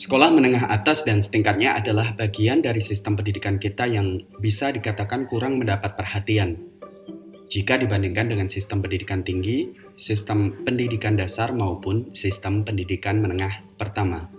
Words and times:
Sekolah 0.00 0.32
menengah 0.32 0.64
atas 0.72 1.04
dan 1.04 1.20
setingkatnya 1.20 1.76
adalah 1.76 2.16
bagian 2.16 2.64
dari 2.64 2.80
sistem 2.80 3.20
pendidikan 3.20 3.60
kita 3.60 3.84
yang 3.84 4.24
bisa 4.40 4.72
dikatakan 4.72 5.28
kurang 5.28 5.60
mendapat 5.60 5.92
perhatian. 5.92 6.56
Jika 7.52 7.76
dibandingkan 7.76 8.32
dengan 8.32 8.48
sistem 8.48 8.80
pendidikan 8.80 9.20
tinggi, 9.20 9.68
sistem 10.00 10.64
pendidikan 10.64 11.20
dasar 11.20 11.52
maupun 11.52 12.16
sistem 12.16 12.64
pendidikan 12.64 13.20
menengah 13.20 13.60
pertama. 13.76 14.32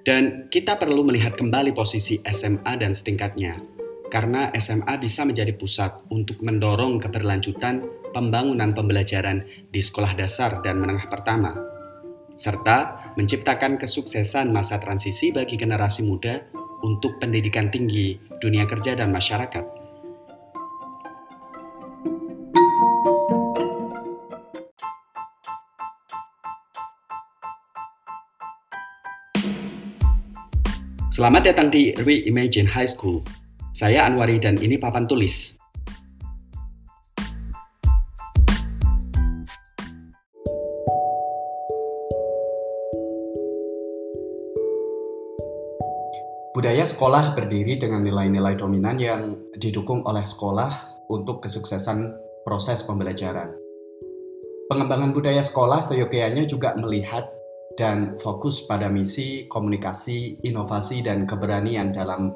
Dan 0.00 0.48
kita 0.48 0.80
perlu 0.80 1.04
melihat 1.04 1.36
kembali 1.36 1.76
posisi 1.76 2.16
SMA 2.24 2.72
dan 2.80 2.96
setingkatnya, 2.96 3.60
karena 4.08 4.48
SMA 4.56 4.96
bisa 4.96 5.28
menjadi 5.28 5.52
pusat 5.60 5.92
untuk 6.08 6.40
mendorong 6.40 7.04
keberlanjutan 7.04 7.84
pembangunan 8.16 8.72
pembelajaran 8.72 9.44
di 9.68 9.84
sekolah 9.84 10.16
dasar 10.16 10.64
dan 10.64 10.80
menengah 10.80 11.04
pertama 11.12 11.76
serta 12.38 13.07
menciptakan 13.18 13.82
kesuksesan 13.82 14.54
masa 14.54 14.78
transisi 14.78 15.34
bagi 15.34 15.58
generasi 15.58 16.06
muda 16.06 16.38
untuk 16.86 17.18
pendidikan 17.18 17.66
tinggi, 17.66 18.14
dunia 18.38 18.62
kerja, 18.62 18.94
dan 18.94 19.10
masyarakat. 19.10 19.66
Selamat 31.10 31.50
datang 31.50 31.74
di 31.74 31.90
Reimagine 31.98 32.70
High 32.70 32.94
School. 32.94 33.26
Saya 33.74 34.06
Anwari 34.06 34.38
dan 34.38 34.54
ini 34.62 34.78
papan 34.78 35.10
tulis. 35.10 35.57
Budaya 46.58 46.82
sekolah 46.82 47.38
berdiri 47.38 47.78
dengan 47.78 48.02
nilai-nilai 48.02 48.58
dominan 48.58 48.98
yang 48.98 49.38
didukung 49.54 50.02
oleh 50.02 50.26
sekolah 50.26 51.06
untuk 51.06 51.38
kesuksesan 51.38 52.10
proses 52.42 52.82
pembelajaran. 52.82 53.54
Pengembangan 54.66 55.14
budaya 55.14 55.38
sekolah 55.38 55.78
seyogianya 55.86 56.50
juga 56.50 56.74
melihat 56.74 57.30
dan 57.78 58.18
fokus 58.18 58.66
pada 58.66 58.90
misi, 58.90 59.46
komunikasi, 59.46 60.42
inovasi, 60.42 61.06
dan 61.06 61.30
keberanian 61.30 61.94
dalam 61.94 62.34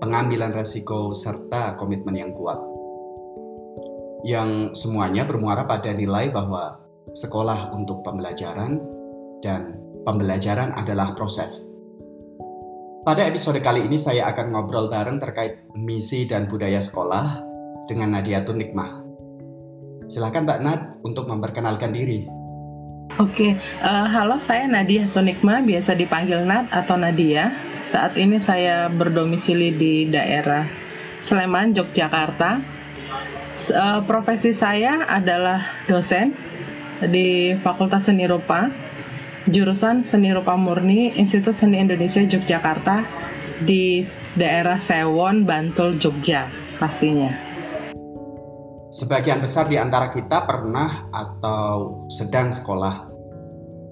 pengambilan 0.00 0.56
resiko 0.56 1.12
serta 1.12 1.76
komitmen 1.76 2.16
yang 2.16 2.32
kuat. 2.32 2.56
Yang 4.24 4.72
semuanya 4.72 5.28
bermuara 5.28 5.68
pada 5.68 5.92
nilai 5.92 6.32
bahwa 6.32 6.80
sekolah 7.12 7.76
untuk 7.76 8.00
pembelajaran 8.08 8.80
dan 9.44 9.76
pembelajaran 10.08 10.72
adalah 10.80 11.12
proses 11.12 11.79
pada 13.10 13.26
episode 13.26 13.58
kali 13.58 13.90
ini 13.90 13.98
saya 13.98 14.30
akan 14.30 14.54
ngobrol 14.54 14.86
bareng 14.86 15.18
terkait 15.18 15.66
misi 15.74 16.30
dan 16.30 16.46
budaya 16.46 16.78
sekolah 16.78 17.42
dengan 17.90 18.14
Nadia 18.14 18.46
Tunikmah. 18.46 19.02
Silakan 20.06 20.46
Mbak 20.46 20.60
Nad 20.62 20.80
untuk 21.02 21.26
memperkenalkan 21.26 21.90
diri. 21.90 22.30
Oke, 23.18 23.58
uh, 23.82 24.06
halo 24.06 24.38
saya 24.38 24.70
Nadia 24.70 25.10
Tunikma, 25.10 25.58
biasa 25.58 25.98
dipanggil 25.98 26.46
Nad 26.46 26.70
atau 26.70 26.94
Nadia. 26.94 27.50
Saat 27.90 28.14
ini 28.14 28.38
saya 28.38 28.86
berdomisili 28.86 29.74
di 29.74 30.06
daerah 30.06 30.70
Sleman, 31.18 31.74
Yogyakarta. 31.74 32.62
Uh, 33.74 34.06
profesi 34.06 34.54
saya 34.54 35.02
adalah 35.10 35.82
dosen 35.90 36.30
di 37.02 37.58
Fakultas 37.58 38.06
Seni 38.06 38.30
Rupa 38.30 38.70
jurusan 39.50 40.06
Seni 40.06 40.30
Rupa 40.30 40.54
Murni 40.54 41.10
Institut 41.18 41.58
Seni 41.58 41.82
Indonesia 41.82 42.22
Yogyakarta 42.22 43.02
di 43.66 44.06
daerah 44.38 44.78
Sewon, 44.78 45.42
Bantul, 45.42 45.98
Jogja 45.98 46.46
pastinya. 46.78 47.34
Sebagian 48.90 49.42
besar 49.42 49.70
di 49.70 49.78
antara 49.78 50.10
kita 50.10 50.46
pernah 50.46 51.10
atau 51.10 52.06
sedang 52.10 52.50
sekolah. 52.50 53.10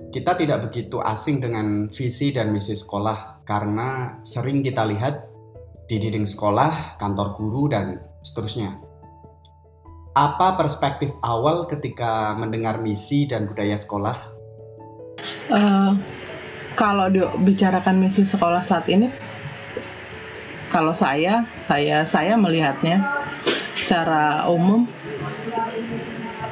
Kita 0.09 0.35
tidak 0.35 0.71
begitu 0.71 0.99
asing 1.05 1.39
dengan 1.39 1.93
visi 1.93 2.33
dan 2.33 2.51
misi 2.51 2.75
sekolah 2.75 3.45
karena 3.45 4.19
sering 4.25 4.65
kita 4.65 4.83
lihat 4.89 5.29
di 5.87 6.01
dinding 6.01 6.25
sekolah, 6.25 6.97
kantor 6.97 7.37
guru, 7.37 7.69
dan 7.69 8.01
seterusnya. 8.25 8.75
Apa 10.17 10.59
perspektif 10.59 11.13
awal 11.23 11.69
ketika 11.71 12.35
mendengar 12.35 12.83
misi 12.83 13.29
dan 13.29 13.47
budaya 13.47 13.79
sekolah 13.79 14.38
uh, 15.51 15.93
kalau 16.79 17.11
dibicarakan 17.11 17.99
misi 17.99 18.23
sekolah 18.23 18.63
saat 18.63 18.87
ini 18.87 19.11
kalau 20.69 20.93
saya 20.93 21.49
saya 21.67 22.05
saya 22.05 22.37
melihatnya 22.37 23.03
secara 23.75 24.47
umum 24.47 24.85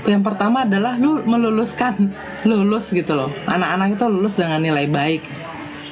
yang 0.06 0.22
pertama 0.22 0.62
adalah 0.62 0.94
lu 0.96 1.18
meluluskan 1.26 2.14
lulus 2.46 2.94
gitu 2.94 3.12
loh. 3.12 3.30
Anak-anak 3.44 3.98
itu 3.98 4.04
lulus 4.06 4.34
dengan 4.38 4.62
nilai 4.62 4.86
baik. 4.86 5.22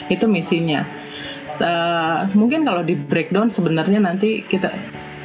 Itu 0.07 0.31
misinya. 0.31 0.87
Uh, 1.59 2.27
mungkin 2.35 2.67
kalau 2.67 2.83
di 2.83 2.99
breakdown 2.99 3.51
sebenarnya 3.51 4.03
nanti 4.03 4.43
kita 4.43 4.75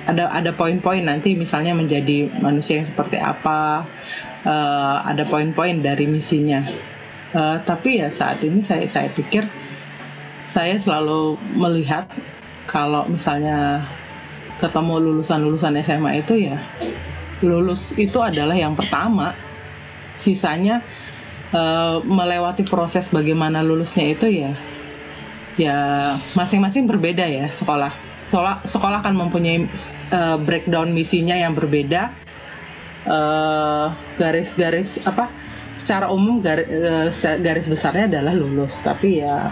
ada 0.06 0.30
ada 0.30 0.54
poin-poin 0.54 1.02
nanti 1.02 1.34
misalnya 1.34 1.74
menjadi 1.74 2.30
manusia 2.42 2.82
yang 2.82 2.90
seperti 2.90 3.22
apa. 3.22 3.86
Uh, 4.42 4.98
ada 5.06 5.28
poin-poin 5.28 5.84
dari 5.84 6.10
misinya 6.10 6.64
Uh, 7.30 7.62
tapi 7.62 8.02
ya 8.02 8.10
saat 8.10 8.42
ini 8.42 8.66
saya 8.66 8.90
saya 8.90 9.06
pikir 9.14 9.46
saya 10.50 10.82
selalu 10.82 11.38
melihat 11.54 12.10
kalau 12.66 13.06
misalnya 13.06 13.86
ketemu 14.58 14.98
lulusan-lulusan 14.98 15.78
SMA 15.86 16.26
itu 16.26 16.50
ya 16.50 16.58
lulus 17.46 17.94
itu 18.02 18.18
adalah 18.18 18.58
yang 18.58 18.74
pertama. 18.74 19.38
Sisanya 20.20 20.84
uh, 21.56 22.04
melewati 22.04 22.68
proses 22.68 23.08
bagaimana 23.08 23.64
lulusnya 23.64 24.12
itu 24.12 24.28
ya 24.28 24.52
ya 25.56 25.78
masing-masing 26.34 26.90
berbeda 26.90 27.24
ya 27.30 27.48
sekolah. 27.54 27.94
Sekolah 28.28 28.66
sekolah 28.66 29.06
akan 29.06 29.16
mempunyai 29.16 29.70
uh, 30.12 30.42
breakdown 30.42 30.92
misinya 30.98 31.38
yang 31.38 31.54
berbeda. 31.54 32.10
Garis-garis 34.20 35.02
uh, 35.02 35.14
apa 35.14 35.32
secara 35.80 36.12
umum 36.12 36.44
garis, 36.44 36.68
eh, 37.24 37.40
garis 37.40 37.72
besarnya 37.72 38.12
adalah 38.12 38.36
lulus. 38.36 38.84
Tapi 38.84 39.24
ya 39.24 39.48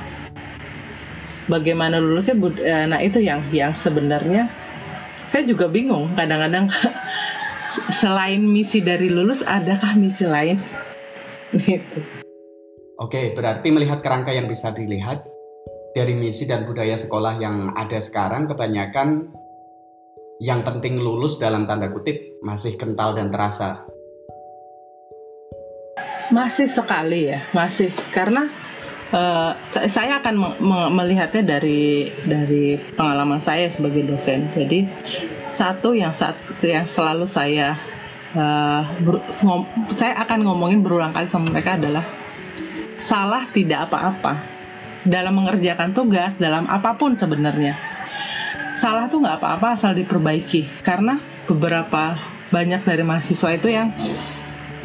bagaimana 1.48 2.04
lulusnya 2.04 2.36
eh, 2.60 2.86
nah 2.92 3.00
itu 3.00 3.24
yang 3.24 3.48
yang 3.56 3.72
sebenarnya 3.80 4.52
saya 5.32 5.48
juga 5.48 5.72
bingung. 5.72 6.12
Kadang-kadang 6.20 6.68
selain 8.04 8.44
misi 8.44 8.84
dari 8.84 9.08
lulus 9.08 9.40
adakah 9.48 9.96
misi 9.96 10.28
lain? 10.28 10.60
Gitu. 11.48 12.04
Oke, 13.00 13.32
berarti 13.32 13.72
melihat 13.72 14.04
kerangka 14.04 14.36
yang 14.36 14.52
bisa 14.52 14.76
dilihat 14.76 15.24
dari 15.96 16.12
misi 16.12 16.44
dan 16.44 16.68
budaya 16.68 17.00
sekolah 17.00 17.40
yang 17.40 17.72
ada 17.72 18.04
sekarang 18.04 18.52
kebanyakan 18.52 19.32
yang 20.44 20.62
penting 20.68 21.00
lulus 21.00 21.40
dalam 21.40 21.64
tanda 21.64 21.88
kutip 21.90 22.42
masih 22.44 22.76
kental 22.76 23.16
dan 23.16 23.32
terasa 23.32 23.88
masih 26.34 26.68
sekali 26.68 27.32
ya, 27.32 27.40
masih 27.56 27.92
karena 28.12 28.50
uh, 29.12 29.56
saya 29.66 30.20
akan 30.20 30.60
melihatnya 30.92 31.44
dari 31.58 32.12
dari 32.28 32.76
pengalaman 32.96 33.40
saya 33.40 33.72
sebagai 33.72 34.04
dosen. 34.08 34.52
Jadi 34.52 34.88
satu 35.48 35.96
yang 35.96 36.12
saat 36.12 36.36
yang 36.64 36.88
selalu 36.88 37.26
saya 37.28 37.80
uh, 38.36 38.84
saya 39.96 40.20
akan 40.24 40.40
ngomongin 40.44 40.84
berulang 40.84 41.16
kali 41.16 41.28
sama 41.32 41.52
mereka 41.52 41.80
adalah 41.80 42.04
salah 42.98 43.46
tidak 43.54 43.88
apa-apa 43.88 44.42
dalam 45.08 45.40
mengerjakan 45.40 45.96
tugas 45.96 46.36
dalam 46.36 46.68
apa 46.68 46.98
pun 47.00 47.16
sebenarnya. 47.16 47.78
Salah 48.78 49.10
tuh 49.10 49.26
nggak 49.26 49.42
apa-apa 49.42 49.74
asal 49.74 49.98
diperbaiki 49.98 50.86
karena 50.86 51.18
beberapa 51.50 52.14
banyak 52.54 52.86
dari 52.86 53.04
mahasiswa 53.04 53.50
itu 53.58 53.74
yang 53.74 53.90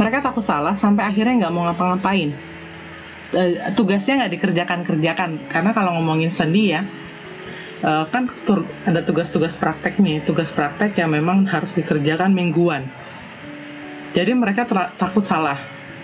mereka 0.00 0.24
takut 0.24 0.44
salah 0.44 0.72
sampai 0.72 1.04
akhirnya 1.08 1.46
nggak 1.46 1.52
mau 1.52 1.68
ngapa-ngapain. 1.68 2.32
Uh, 3.32 3.72
tugasnya 3.76 4.24
nggak 4.24 4.32
dikerjakan-kerjakan. 4.38 5.30
Karena 5.48 5.70
kalau 5.72 5.96
ngomongin 5.96 6.32
seni 6.32 6.72
ya 6.72 6.84
uh, 7.82 8.04
kan 8.08 8.30
ada 8.86 9.00
tugas-tugas 9.02 9.58
praktek 9.58 9.98
nih 9.98 10.22
tugas 10.22 10.48
praktek 10.54 10.96
yang 10.96 11.12
memang 11.12 11.44
harus 11.44 11.74
dikerjakan 11.76 12.32
mingguan. 12.32 12.86
Jadi 14.12 14.32
mereka 14.36 14.68
takut 14.96 15.24
salah. 15.24 15.58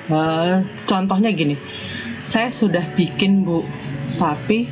Uh, 0.08 0.64
contohnya 0.88 1.28
gini 1.28 1.60
saya 2.24 2.48
sudah 2.48 2.80
bikin 2.96 3.44
bu 3.44 3.60
tapi 4.16 4.64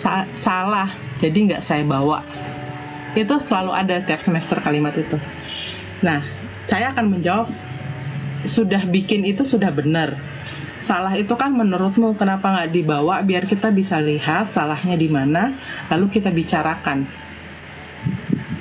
sa 0.00 0.24
salah 0.36 0.88
jadi 1.20 1.36
nggak 1.52 1.62
saya 1.64 1.84
bawa. 1.84 2.24
Itu 3.12 3.36
selalu 3.42 3.72
ada 3.76 3.96
tiap 4.00 4.24
semester 4.24 4.56
kalimat 4.60 4.96
itu. 4.96 5.16
Nah 6.00 6.24
saya 6.64 6.92
akan 6.96 7.18
menjawab 7.18 7.48
sudah 8.46 8.84
bikin 8.88 9.26
itu 9.28 9.44
sudah 9.44 9.68
benar. 9.72 10.16
Salah 10.80 11.12
itu 11.12 11.36
kan 11.36 11.52
menurutmu? 11.52 12.16
Kenapa 12.16 12.56
nggak 12.56 12.72
dibawa 12.72 13.20
biar 13.20 13.44
kita 13.44 13.68
bisa 13.68 14.00
lihat 14.00 14.56
salahnya 14.56 14.96
di 14.96 15.08
mana? 15.12 15.52
Lalu 15.92 16.08
kita 16.08 16.32
bicarakan. 16.32 17.04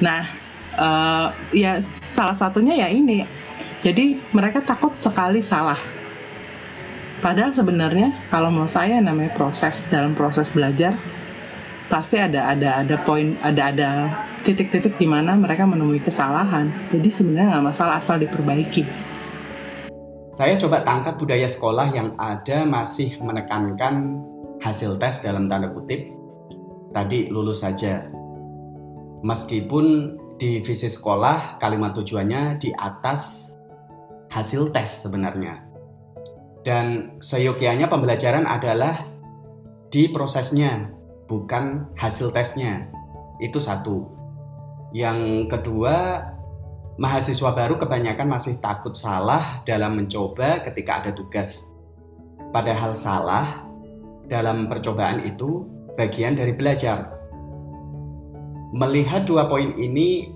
Nah 0.03 0.27
uh, 0.75 1.27
ya 1.55 1.79
salah 2.03 2.35
satunya 2.35 2.75
ya 2.75 2.87
ini. 2.91 3.23
Jadi 3.79 4.19
mereka 4.35 4.59
takut 4.59 4.91
sekali 4.99 5.39
salah. 5.39 5.79
Padahal 7.23 7.55
sebenarnya 7.55 8.15
kalau 8.27 8.51
mau 8.51 8.67
saya 8.67 8.99
namanya 8.99 9.31
proses. 9.31 9.79
Dalam 9.87 10.11
proses 10.11 10.51
belajar 10.51 10.99
pasti 11.87 12.19
ada 12.19 12.51
ada 12.51 12.83
ada 12.83 12.95
poin 13.01 13.33
ada 13.41 13.71
ada 13.71 13.89
titik-titik 14.43 14.99
di 14.99 15.07
mana 15.07 15.39
mereka 15.39 15.63
menemui 15.63 16.03
kesalahan. 16.03 16.67
Jadi 16.91 17.07
sebenarnya 17.07 17.55
nggak 17.55 17.65
masalah 17.71 18.03
asal 18.03 18.19
diperbaiki 18.19 19.09
saya 20.39 20.56
coba 20.56 20.88
tangkap 20.88 21.19
budaya 21.19 21.51
sekolah 21.51 21.91
yang 21.91 22.15
ada 22.15 22.63
masih 22.63 23.19
menekankan 23.19 24.24
hasil 24.63 24.95
tes 24.95 25.19
dalam 25.19 25.51
tanda 25.51 25.68
kutip 25.68 26.15
tadi 26.95 27.27
lulus 27.27 27.59
saja 27.59 28.07
meskipun 29.19 30.15
di 30.39 30.63
visi 30.63 30.88
sekolah 30.88 31.59
kalimat 31.59 31.91
tujuannya 31.91 32.56
di 32.56 32.71
atas 32.71 33.51
hasil 34.31 34.71
tes 34.71 35.03
sebenarnya 35.03 35.59
dan 36.63 37.19
seyogianya 37.19 37.92
pembelajaran 37.92 38.47
adalah 38.47 39.12
di 39.92 40.07
prosesnya 40.07 40.88
bukan 41.27 41.92
hasil 41.95 42.31
tesnya. 42.31 42.88
Itu 43.39 43.57
satu. 43.63 44.12
Yang 44.92 45.50
kedua, 45.50 46.19
mahasiswa 46.99 47.55
baru 47.55 47.79
kebanyakan 47.79 48.27
masih 48.27 48.59
takut 48.59 48.91
salah 48.91 49.63
dalam 49.63 49.95
mencoba 49.95 50.59
ketika 50.67 50.99
ada 50.99 51.11
tugas. 51.15 51.63
Padahal 52.51 52.91
salah 52.91 53.63
dalam 54.27 54.67
percobaan 54.67 55.23
itu 55.23 55.63
bagian 55.95 56.35
dari 56.35 56.51
belajar. 56.51 57.07
Melihat 58.75 59.25
dua 59.25 59.47
poin 59.47 59.73
ini, 59.79 60.29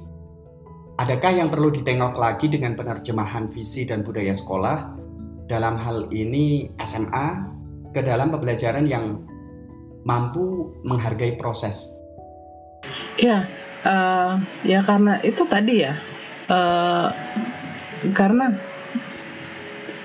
adakah 0.97 1.35
yang 1.35 1.51
perlu 1.51 1.69
ditengok 1.69 2.15
lagi 2.15 2.47
dengan 2.47 2.79
penerjemahan 2.79 3.51
visi 3.51 3.83
dan 3.83 4.01
budaya 4.01 4.31
sekolah 4.33 4.95
dalam 5.51 5.75
hal 5.75 6.07
ini 6.15 6.71
SMA 6.81 7.27
ke 7.91 8.01
dalam 8.01 8.31
pembelajaran 8.31 8.87
yang 8.87 9.21
mampu 10.07 10.73
menghargai 10.87 11.35
proses. 11.35 11.91
Ya, 13.19 13.45
uh, 13.85 14.41
ya 14.65 14.81
karena 14.81 15.21
itu 15.21 15.45
tadi 15.45 15.85
ya, 15.85 15.93
uh, 16.49 17.07
karena 18.11 18.55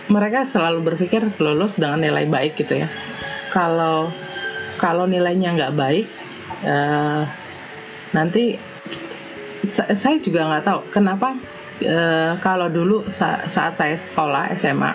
mereka 0.08 0.48
selalu 0.48 0.94
berpikir 0.94 1.20
lulus 1.36 1.76
dengan 1.76 2.00
nilai 2.00 2.24
baik 2.24 2.56
gitu 2.56 2.84
ya. 2.84 2.88
Kalau 3.52 4.12
kalau 4.78 5.04
nilainya 5.10 5.58
nggak 5.58 5.74
baik, 5.74 6.06
uh, 6.64 7.26
nanti 8.14 8.56
saya 9.72 10.16
juga 10.22 10.48
nggak 10.48 10.64
tahu 10.64 10.80
kenapa 10.88 11.36
uh, 11.84 12.32
kalau 12.40 12.68
dulu 12.72 13.10
sa 13.12 13.44
saat 13.50 13.76
saya 13.76 13.96
sekolah 13.98 14.54
SMA 14.56 14.92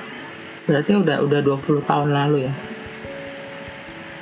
berarti 0.63 0.96
udah 0.96 1.22
udah 1.28 1.39
20 1.44 1.84
tahun 1.89 2.10
lalu 2.10 2.48
ya 2.48 2.54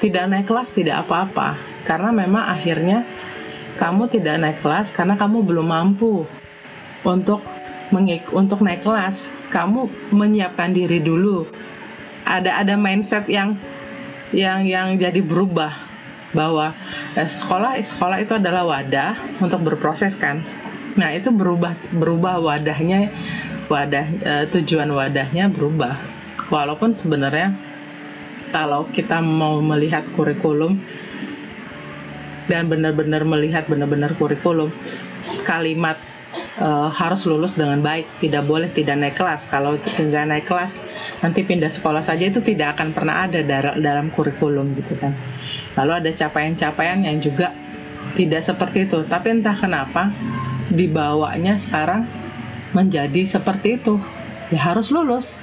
tidak 0.02 0.24
naik 0.28 0.48
kelas 0.50 0.70
tidak 0.74 1.06
apa-apa 1.06 1.56
karena 1.86 2.10
memang 2.10 2.50
akhirnya 2.50 3.06
kamu 3.78 4.10
tidak 4.10 4.36
naik 4.42 4.58
kelas 4.60 4.90
karena 4.90 5.14
kamu 5.16 5.46
belum 5.46 5.68
mampu 5.70 6.26
untuk 7.02 7.42
mengik 7.92 8.24
untuk 8.32 8.64
naik 8.64 8.88
kelas 8.88 9.28
kamu 9.52 9.92
menyiapkan 10.16 10.72
diri 10.72 11.04
dulu. 11.04 11.44
Ada 12.24 12.64
ada 12.64 12.74
mindset 12.80 13.28
yang 13.28 13.60
yang 14.32 14.64
yang 14.64 14.96
jadi 14.96 15.20
berubah 15.20 15.76
bahwa 16.32 16.72
eh, 17.20 17.28
sekolah 17.28 17.76
sekolah 17.84 18.18
itu 18.24 18.40
adalah 18.40 18.64
wadah 18.64 19.20
untuk 19.44 19.60
berproses 19.68 20.16
kan. 20.16 20.40
Nah 20.96 21.12
itu 21.12 21.32
berubah 21.32 21.76
berubah 21.92 22.40
wadahnya 22.40 23.12
wadah 23.68 24.06
eh, 24.24 24.46
tujuan 24.56 24.88
wadahnya 24.96 25.52
berubah. 25.52 26.00
Walaupun 26.48 26.96
sebenarnya 26.96 27.56
kalau 28.52 28.88
kita 28.92 29.24
mau 29.24 29.60
melihat 29.64 30.04
kurikulum 30.16 30.80
dan 32.52 32.68
benar-benar 32.68 33.24
melihat 33.24 33.64
benar-benar 33.68 34.12
kurikulum 34.20 34.72
kalimat 35.48 35.96
uh, 36.60 36.92
harus 36.92 37.24
lulus 37.24 37.56
dengan 37.56 37.80
baik 37.80 38.20
tidak 38.20 38.44
boleh 38.44 38.68
tidak 38.74 39.00
naik 39.00 39.16
kelas. 39.16 39.48
Kalau 39.48 39.78
tidak 39.80 40.24
naik 40.28 40.46
kelas 40.50 40.76
nanti 41.24 41.46
pindah 41.46 41.72
sekolah 41.72 42.04
saja 42.04 42.28
itu 42.28 42.42
tidak 42.44 42.76
akan 42.76 42.92
pernah 42.92 43.30
ada 43.30 43.40
dalam 43.78 44.12
kurikulum 44.12 44.76
gitu 44.76 44.98
kan. 45.00 45.16
Lalu 45.80 46.04
ada 46.04 46.12
capaian-capaian 46.12 47.00
yang 47.08 47.24
juga 47.24 47.56
tidak 48.18 48.44
seperti 48.44 48.90
itu. 48.90 49.08
Tapi 49.08 49.40
entah 49.40 49.56
kenapa 49.56 50.12
dibawanya 50.68 51.56
sekarang 51.62 52.04
menjadi 52.76 53.24
seperti 53.24 53.80
itu. 53.80 53.96
Ya 54.52 54.60
harus 54.72 54.92
lulus. 54.92 55.40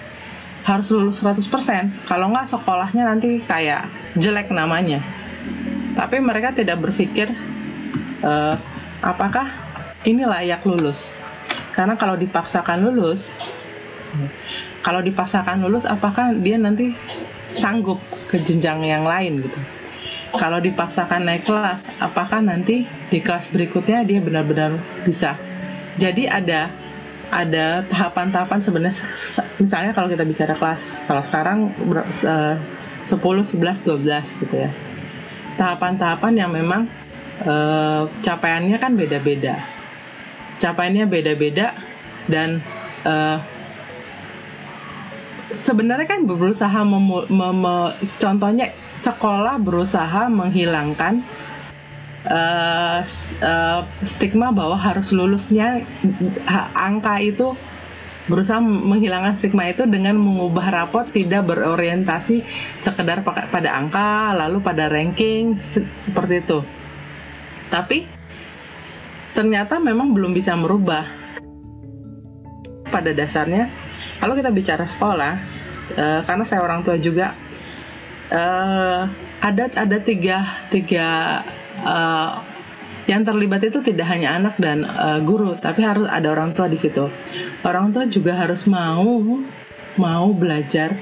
Harus 0.69 0.93
lulus 0.93 1.25
100%. 1.25 2.05
Kalau 2.05 2.29
nggak 2.29 2.53
sekolahnya 2.53 3.09
nanti 3.09 3.41
kayak 3.41 3.89
jelek 4.21 4.53
namanya. 4.53 5.01
Tapi 5.97 6.21
mereka 6.21 6.53
tidak 6.53 6.77
berpikir 6.85 7.33
uh, 8.21 8.55
apakah 9.01 9.68
ini 10.07 10.23
layak 10.23 10.63
lulus. 10.67 11.15
Karena 11.75 11.95
kalau 11.95 12.19
dipaksakan 12.19 12.83
lulus, 12.83 13.35
kalau 14.83 15.03
dipaksakan 15.03 15.63
lulus 15.63 15.87
apakah 15.87 16.35
dia 16.35 16.59
nanti 16.59 16.95
sanggup 17.55 17.99
ke 18.31 18.39
jenjang 18.43 18.83
yang 18.87 19.07
lain 19.07 19.47
gitu. 19.47 19.59
Kalau 20.29 20.61
dipaksakan 20.61 21.25
naik 21.25 21.49
kelas, 21.49 21.81
apakah 21.99 22.45
nanti 22.45 22.85
di 23.09 23.19
kelas 23.25 23.49
berikutnya 23.49 24.05
dia 24.05 24.21
benar-benar 24.21 24.77
bisa. 25.03 25.35
Jadi 25.97 26.29
ada 26.29 26.69
ada 27.29 27.85
tahapan-tahapan 27.85 28.61
sebenarnya 28.65 29.05
misalnya 29.61 29.93
kalau 29.93 30.09
kita 30.09 30.25
bicara 30.25 30.57
kelas 30.57 31.05
kalau 31.05 31.21
sekarang 31.21 31.69
uh, 32.25 32.57
10, 33.05 33.13
11, 33.13 33.85
12 33.85 34.41
gitu 34.45 34.57
ya 34.57 34.73
tahapan-tahapan 35.61 36.33
yang 36.33 36.49
memang 36.49 36.89
uh, 37.45 38.09
capaiannya 38.25 38.81
kan 38.81 38.97
beda-beda 38.97 39.61
capaiannya 40.59 41.07
beda-beda 41.07 41.75
dan 42.29 42.61
uh, 43.07 43.39
sebenarnya 45.55 46.07
kan 46.07 46.29
berusaha 46.29 46.81
contohnya 48.21 48.75
sekolah 48.99 49.57
berusaha 49.63 50.29
menghilangkan 50.29 51.25
uh, 52.29 53.01
uh, 53.41 53.81
stigma 54.05 54.53
bahwa 54.53 54.77
harus 54.77 55.15
lulusnya 55.15 55.81
angka 56.77 57.23
itu 57.23 57.57
berusaha 58.29 58.61
menghilangkan 58.61 59.41
stigma 59.41 59.73
itu 59.73 59.89
dengan 59.89 60.21
mengubah 60.21 60.69
rapot 60.69 61.09
tidak 61.09 61.49
berorientasi 61.49 62.45
sekedar 62.77 63.25
pada 63.25 63.73
angka 63.73 64.37
lalu 64.37 64.61
pada 64.61 64.93
ranking 64.93 65.57
se 65.65 65.81
seperti 66.05 66.45
itu. 66.45 66.61
Tapi 67.73 68.18
ternyata 69.39 69.79
memang 69.79 70.11
belum 70.11 70.35
bisa 70.35 70.59
merubah 70.59 71.07
pada 72.91 73.15
dasarnya 73.15 73.71
kalau 74.19 74.35
kita 74.35 74.51
bicara 74.51 74.83
sekolah 74.83 75.39
uh, 75.95 76.21
karena 76.27 76.43
saya 76.43 76.67
orang 76.67 76.83
tua 76.83 76.99
juga 76.99 77.39
uh, 78.35 79.07
ada 79.39 79.71
ada 79.79 79.99
tiga 80.03 80.67
tiga 80.75 81.07
uh, 81.87 82.43
yang 83.07 83.23
terlibat 83.23 83.63
itu 83.63 83.79
tidak 83.81 84.11
hanya 84.11 84.37
anak 84.37 84.61
dan 84.61 84.85
uh, 84.85 85.17
guru, 85.25 85.57
tapi 85.57 85.81
harus 85.81 86.05
ada 86.13 86.29
orang 86.29 86.53
tua 86.53 86.69
di 86.69 86.77
situ. 86.77 87.09
Orang 87.65 87.89
tua 87.89 88.05
juga 88.05 88.37
harus 88.37 88.69
mau 88.69 89.41
mau 89.97 90.29
belajar 90.37 90.93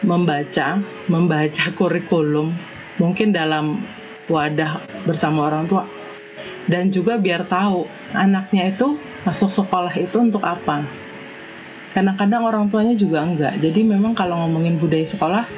membaca, 0.00 0.80
membaca 1.12 1.64
kurikulum, 1.76 2.56
mungkin 2.96 3.36
dalam 3.36 3.84
wadah 4.32 4.80
bersama 5.04 5.52
orang 5.52 5.68
tua. 5.68 5.99
Dan 6.70 6.94
juga 6.94 7.18
biar 7.18 7.50
tahu 7.50 7.90
anaknya 8.14 8.70
itu 8.70 8.94
masuk 9.26 9.50
sekolah 9.50 9.90
itu 9.98 10.22
untuk 10.22 10.46
apa. 10.46 10.86
Kadang-kadang 11.90 12.42
orang 12.46 12.64
tuanya 12.70 12.94
juga 12.94 13.26
enggak. 13.26 13.58
Jadi 13.58 13.82
memang 13.82 14.14
kalau 14.14 14.38
ngomongin 14.46 14.78
budaya 14.78 15.02
sekolah 15.02 15.50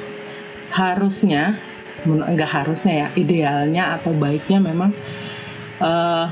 harusnya 0.73 1.61
enggak 2.09 2.49
harusnya 2.49 2.93
ya 3.05 3.07
idealnya 3.13 4.01
atau 4.01 4.11
baiknya 4.17 4.57
memang 4.57 4.89
uh, 5.77 6.25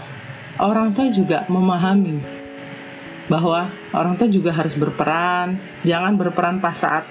orang 0.57 0.91
tua 0.97 1.07
juga 1.13 1.45
memahami 1.45 2.19
bahwa 3.29 3.71
orang 3.95 4.19
tua 4.19 4.27
juga 4.27 4.51
harus 4.51 4.75
berperan 4.75 5.55
jangan 5.85 6.17
berperan 6.19 6.59
pas 6.59 6.75
saat 6.75 7.07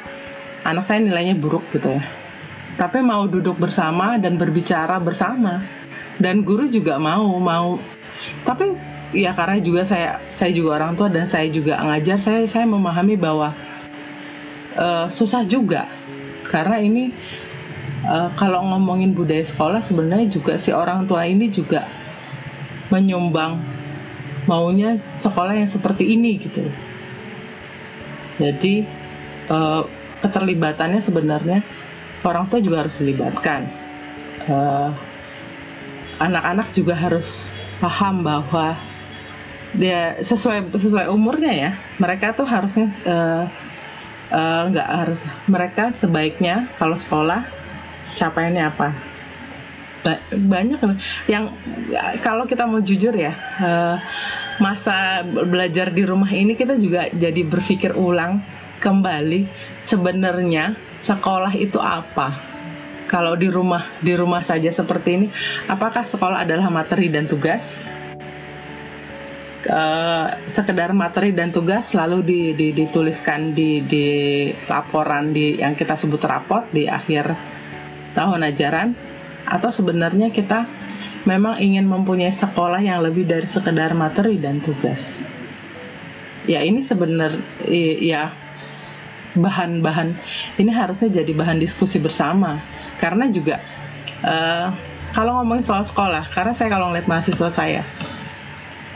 anak 0.66 0.84
saya 0.84 1.00
nilainya 1.00 1.38
buruk 1.38 1.64
gitu 1.72 1.96
ya 1.96 2.04
tapi 2.76 3.00
mau 3.00 3.24
duduk 3.24 3.56
bersama 3.56 4.20
dan 4.20 4.36
berbicara 4.36 5.00
bersama 5.00 5.64
dan 6.20 6.44
guru 6.44 6.68
juga 6.68 7.00
mau 7.00 7.40
mau. 7.40 7.80
Tapi 8.44 8.76
ya 9.16 9.32
karena 9.32 9.58
juga 9.58 9.82
saya 9.88 10.20
saya 10.28 10.52
juga 10.52 10.76
orang 10.78 10.94
tua 10.94 11.08
dan 11.08 11.26
saya 11.26 11.48
juga 11.50 11.80
ngajar 11.80 12.20
saya 12.20 12.44
saya 12.46 12.68
memahami 12.68 13.16
bahwa 13.16 13.56
uh, 14.76 15.08
susah 15.08 15.42
juga. 15.48 15.88
Karena 16.46 16.78
ini 16.78 17.10
uh, 18.04 18.28
kalau 18.36 18.60
ngomongin 18.68 19.16
budaya 19.16 19.42
sekolah 19.42 19.80
sebenarnya 19.80 20.28
juga 20.28 20.60
si 20.60 20.70
orang 20.70 21.08
tua 21.08 21.24
ini 21.24 21.48
juga 21.48 21.88
menyumbang 22.92 23.62
maunya 24.44 25.00
sekolah 25.16 25.56
yang 25.56 25.70
seperti 25.70 26.04
ini 26.14 26.36
gitu. 26.36 26.62
Jadi 28.40 28.84
uh, 29.48 29.86
keterlibatannya 30.20 31.00
sebenarnya 31.00 31.64
orang 32.26 32.44
tua 32.52 32.60
juga 32.60 32.84
harus 32.84 32.98
dilibatkan. 33.00 33.68
Uh, 34.48 34.90
anak-anak 36.20 36.68
juga 36.76 36.94
harus 36.94 37.48
paham 37.80 38.20
bahwa 38.20 38.76
dia 39.72 40.20
sesuai 40.20 40.76
sesuai 40.76 41.06
umurnya 41.08 41.52
ya. 41.52 41.70
Mereka 41.96 42.36
tuh 42.36 42.44
harusnya 42.44 42.92
nggak 44.70 44.86
uh, 44.86 44.92
uh, 44.92 44.98
harus 45.00 45.20
mereka 45.48 45.90
sebaiknya 45.96 46.68
kalau 46.76 47.00
sekolah 47.00 47.48
capaiannya 48.20 48.64
apa? 48.68 48.88
Banyak 50.32 50.80
yang 51.28 51.52
kalau 52.24 52.48
kita 52.48 52.64
mau 52.64 52.80
jujur 52.80 53.12
ya 53.12 53.36
uh, 53.60 53.96
masa 54.60 55.24
belajar 55.24 55.88
di 55.92 56.04
rumah 56.04 56.28
ini 56.28 56.56
kita 56.56 56.76
juga 56.76 57.08
jadi 57.12 57.44
berpikir 57.44 57.96
ulang 57.96 58.40
kembali 58.80 59.44
sebenarnya 59.84 60.72
sekolah 61.04 61.52
itu 61.52 61.76
apa 61.76 62.49
kalau 63.10 63.34
di 63.34 63.50
rumah 63.50 63.90
di 63.98 64.14
rumah 64.14 64.46
saja 64.46 64.70
seperti 64.70 65.10
ini 65.18 65.26
apakah 65.66 66.06
sekolah 66.06 66.46
adalah 66.46 66.70
materi 66.70 67.10
dan 67.10 67.26
tugas? 67.26 67.82
Uh, 69.60 70.40
sekedar 70.48 70.94
materi 70.96 71.36
dan 71.36 71.52
tugas 71.52 71.92
lalu 71.92 72.24
di, 72.24 72.40
di, 72.56 72.72
dituliskan 72.72 73.52
di, 73.52 73.84
di 73.84 74.08
laporan 74.70 75.36
di 75.36 75.60
yang 75.60 75.76
kita 75.76 76.00
sebut 76.00 76.22
raport 76.24 76.70
di 76.70 76.86
akhir 76.86 77.34
tahun 78.14 78.46
ajaran? 78.46 78.94
Atau 79.44 79.74
sebenarnya 79.74 80.30
kita 80.30 80.64
memang 81.26 81.58
ingin 81.58 81.84
mempunyai 81.84 82.32
sekolah 82.32 82.80
yang 82.80 83.02
lebih 83.02 83.26
dari 83.26 83.44
sekedar 83.50 83.92
materi 83.92 84.38
dan 84.38 84.62
tugas. 84.62 85.20
Ya 86.48 86.64
ini 86.64 86.80
sebenarnya 86.80 87.42
ya 88.00 88.32
bahan-bahan 89.36 90.16
ini 90.56 90.70
harusnya 90.72 91.10
jadi 91.20 91.30
bahan 91.36 91.60
diskusi 91.60 92.00
bersama 92.00 92.58
karena 93.00 93.26
juga 93.32 93.58
uh, 94.22 94.68
kalau 95.10 95.40
ngomongin 95.40 95.64
soal 95.64 95.82
sekolah 95.82 96.28
karena 96.30 96.52
saya 96.52 96.68
kalau 96.70 96.92
ngeliat 96.92 97.08
mahasiswa 97.08 97.48
saya 97.50 97.82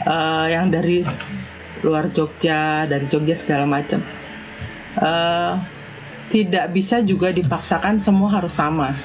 uh, 0.05 0.47
yang 0.47 0.69
dari 0.69 1.03
luar 1.85 2.09
Jogja, 2.13 2.89
dari 2.89 3.05
Jogja 3.05 3.35
segala 3.35 3.69
macam. 3.69 3.99
Uh, 4.95 5.59
tidak 6.33 6.73
bisa 6.73 7.05
juga 7.05 7.29
dipaksakan 7.29 8.01
semua 8.01 8.41
harus 8.41 8.57
sama, 8.57 8.97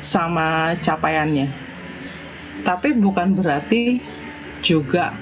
sama 0.00 0.72
capaiannya. 0.80 1.52
Tapi 2.64 2.96
bukan 2.96 3.36
berarti 3.36 4.00
juga 4.64 5.12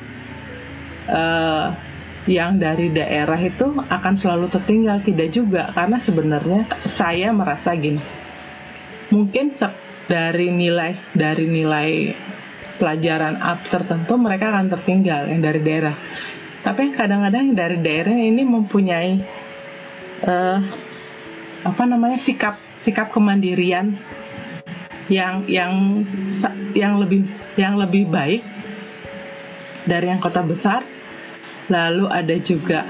uh, 1.10 1.74
yang 2.28 2.60
dari 2.60 2.92
daerah 2.92 3.40
itu 3.40 3.66
akan 3.88 4.14
selalu 4.14 4.46
tertinggal, 4.52 5.00
tidak 5.02 5.28
juga, 5.32 5.72
karena 5.72 5.98
sebenarnya 5.98 6.68
saya 6.86 7.32
merasa 7.32 7.72
gini, 7.74 7.98
mungkin 9.08 9.52
dari 10.08 10.48
nilai 10.48 10.96
dari 11.12 11.44
nilai 11.44 11.90
pelajaran 12.78 13.36
up 13.42 13.60
tertentu 13.68 14.14
mereka 14.16 14.54
akan 14.54 14.72
tertinggal 14.72 15.28
yang 15.28 15.42
dari 15.42 15.60
daerah. 15.60 15.96
Tapi 16.62 16.94
kadang-kadang 16.94 17.52
yang 17.52 17.56
dari 17.58 17.78
daerah 17.80 18.14
ini 18.14 18.42
mempunyai 18.46 19.12
uh, 20.24 20.58
apa 21.66 21.82
namanya 21.84 22.16
sikap 22.22 22.56
sikap 22.78 23.10
kemandirian 23.10 23.98
yang 25.10 25.44
yang 25.50 26.04
yang 26.72 27.00
lebih 27.00 27.26
yang 27.58 27.74
lebih 27.76 28.06
baik 28.08 28.42
dari 29.84 30.06
yang 30.08 30.22
kota 30.22 30.40
besar. 30.44 30.84
Lalu 31.68 32.08
ada 32.08 32.36
juga 32.40 32.80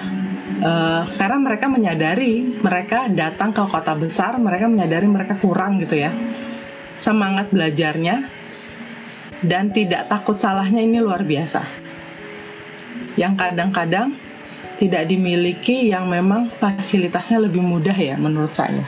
uh, 0.63 1.03
karena 1.19 1.39
mereka 1.39 1.67
menyadari 1.71 2.47
mereka 2.63 3.11
datang 3.11 3.51
ke 3.51 3.63
kota 3.67 3.95
besar, 3.95 4.37
mereka 4.39 4.71
menyadari 4.71 5.07
mereka 5.07 5.39
kurang 5.39 5.83
gitu 5.83 5.99
ya 5.99 6.13
semangat 6.99 7.55
belajarnya 7.55 8.27
dan 9.47 9.71
tidak 9.71 10.11
takut 10.11 10.35
salahnya 10.35 10.83
ini 10.83 10.99
luar 10.99 11.23
biasa. 11.23 11.63
Yang 13.15 13.35
kadang-kadang 13.39 14.19
tidak 14.83 15.07
dimiliki 15.07 15.91
yang 15.91 16.11
memang 16.11 16.51
fasilitasnya 16.59 17.47
lebih 17.47 17.63
mudah 17.63 17.95
ya 17.95 18.19
menurut 18.19 18.51
saya. 18.51 18.83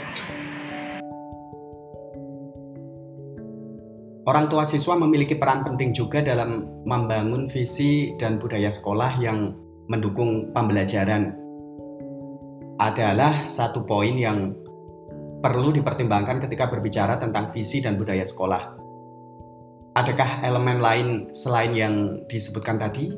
Orang 4.27 4.47
tua 4.47 4.63
siswa 4.63 4.95
memiliki 4.95 5.35
peran 5.35 5.67
penting 5.67 5.91
juga 5.91 6.23
dalam 6.23 6.63
membangun 6.87 7.51
visi 7.51 8.15
dan 8.15 8.39
budaya 8.39 8.71
sekolah 8.71 9.19
yang 9.19 9.55
mendukung 9.91 10.55
pembelajaran. 10.55 11.40
Adalah 12.81 13.45
satu 13.45 13.85
poin 13.85 14.17
yang 14.17 14.57
perlu 15.45 15.69
dipertimbangkan 15.69 16.41
ketika 16.41 16.73
berbicara 16.73 17.21
tentang 17.21 17.53
visi 17.53 17.85
dan 17.85 18.01
budaya 18.01 18.25
sekolah 18.25 18.81
adakah 19.95 20.43
elemen 20.47 20.79
lain 20.79 21.09
selain 21.35 21.73
yang 21.75 21.95
disebutkan 22.31 22.79
tadi? 22.79 23.11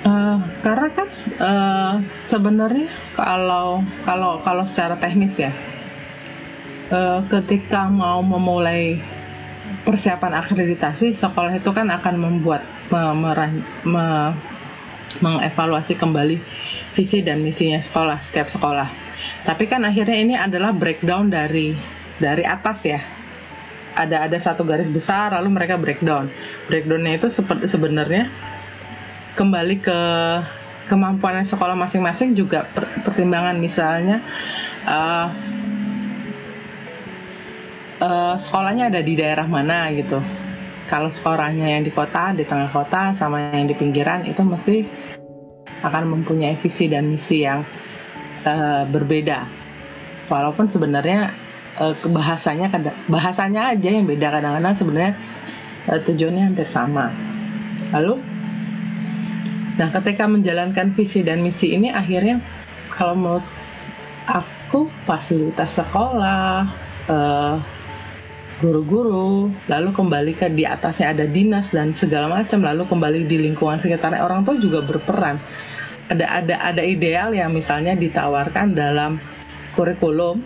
Uh, 0.00 0.40
karena 0.64 0.88
kan 0.96 1.08
uh, 1.44 1.94
sebenarnya 2.24 2.88
kalau 3.12 3.84
kalau 4.08 4.40
kalau 4.40 4.64
secara 4.64 4.96
teknis 4.96 5.36
ya, 5.36 5.52
uh, 6.88 7.20
ketika 7.28 7.88
mau 7.88 8.24
memulai 8.24 8.96
persiapan 9.84 10.40
akreditasi, 10.40 11.12
sekolah 11.12 11.52
itu 11.56 11.70
kan 11.72 11.88
akan 11.92 12.16
membuat 12.16 12.64
me, 12.88 13.00
me, 13.84 14.06
mengevaluasi 15.18 15.98
kembali 15.98 16.38
visi 16.94 17.18
dan 17.26 17.42
misinya 17.42 17.82
sekolah 17.82 18.22
setiap 18.22 18.46
sekolah. 18.46 18.86
Tapi 19.42 19.66
kan 19.66 19.82
akhirnya 19.82 20.18
ini 20.20 20.34
adalah 20.38 20.70
breakdown 20.70 21.26
dari 21.26 21.74
dari 22.22 22.44
atas 22.46 22.78
ya, 22.86 23.00
ada 23.98 24.30
ada 24.30 24.38
satu 24.38 24.62
garis 24.62 24.86
besar 24.86 25.34
lalu 25.34 25.50
mereka 25.50 25.74
breakdown. 25.74 26.30
Breakdownnya 26.70 27.18
itu 27.18 27.26
sebenarnya 27.66 28.30
kembali 29.34 29.76
ke 29.82 29.98
kemampuan 30.90 31.46
sekolah 31.46 31.78
masing-masing 31.78 32.34
juga 32.34 32.66
per, 32.66 32.86
pertimbangan 33.06 33.54
misalnya 33.54 34.18
uh, 34.82 35.30
uh, 38.02 38.34
sekolahnya 38.34 38.90
ada 38.90 38.98
di 38.98 39.14
daerah 39.14 39.46
mana 39.46 39.86
gitu 39.94 40.18
kalau 40.90 41.06
sekolahnya 41.06 41.78
yang 41.78 41.86
di 41.86 41.94
kota 41.94 42.34
di 42.34 42.42
tengah 42.42 42.66
kota 42.74 43.14
sama 43.14 43.54
yang 43.54 43.70
di 43.70 43.78
pinggiran 43.78 44.26
itu 44.26 44.42
mesti 44.42 44.82
akan 45.86 46.18
mempunyai 46.18 46.58
visi 46.58 46.90
dan 46.90 47.06
misi 47.06 47.46
yang 47.46 47.62
uh, 48.42 48.82
berbeda 48.90 49.46
walaupun 50.26 50.66
sebenarnya 50.66 51.30
uh, 51.78 51.94
bahasanya 52.10 52.66
bahasanya 53.06 53.70
aja 53.70 53.90
yang 53.90 54.04
beda 54.04 54.34
kadang-kadang 54.34 54.74
sebenarnya 54.74 55.12
uh, 55.90 56.00
tujuannya 56.02 56.42
hampir 56.50 56.66
sama. 56.66 57.14
Lalu, 57.90 58.22
nah 59.80 59.88
ketika 59.90 60.28
menjalankan 60.30 60.94
visi 60.94 61.26
dan 61.26 61.42
misi 61.42 61.74
ini 61.74 61.90
akhirnya 61.90 62.38
kalau 62.92 63.14
menurut 63.16 63.46
aku 64.28 64.86
fasilitas 65.08 65.80
sekolah, 65.80 66.68
uh, 67.10 67.56
guru-guru, 68.60 69.48
lalu 69.66 69.90
kembali 69.90 70.32
ke 70.36 70.52
di 70.52 70.68
atasnya 70.68 71.16
ada 71.16 71.24
dinas 71.24 71.72
dan 71.72 71.96
segala 71.96 72.28
macam, 72.28 72.60
lalu 72.60 72.84
kembali 72.84 73.20
di 73.24 73.36
lingkungan 73.48 73.80
sekitarnya 73.80 74.20
orang 74.20 74.44
tua 74.44 74.60
juga 74.60 74.84
berperan. 74.84 75.40
Ada 76.12 76.26
ada 76.44 76.54
ada 76.74 76.82
ideal 76.84 77.32
yang 77.32 77.50
misalnya 77.56 77.96
ditawarkan 77.96 78.76
dalam 78.76 79.16
kurikulum 79.72 80.42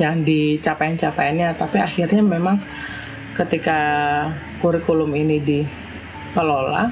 yang 0.00 0.26
dicapai-capaiannya 0.26 1.54
tapi 1.54 1.78
akhirnya 1.78 2.22
memang 2.24 2.58
ketika 3.38 3.78
kurikulum 4.58 5.10
ini 5.14 5.38
dikelola 5.38 6.90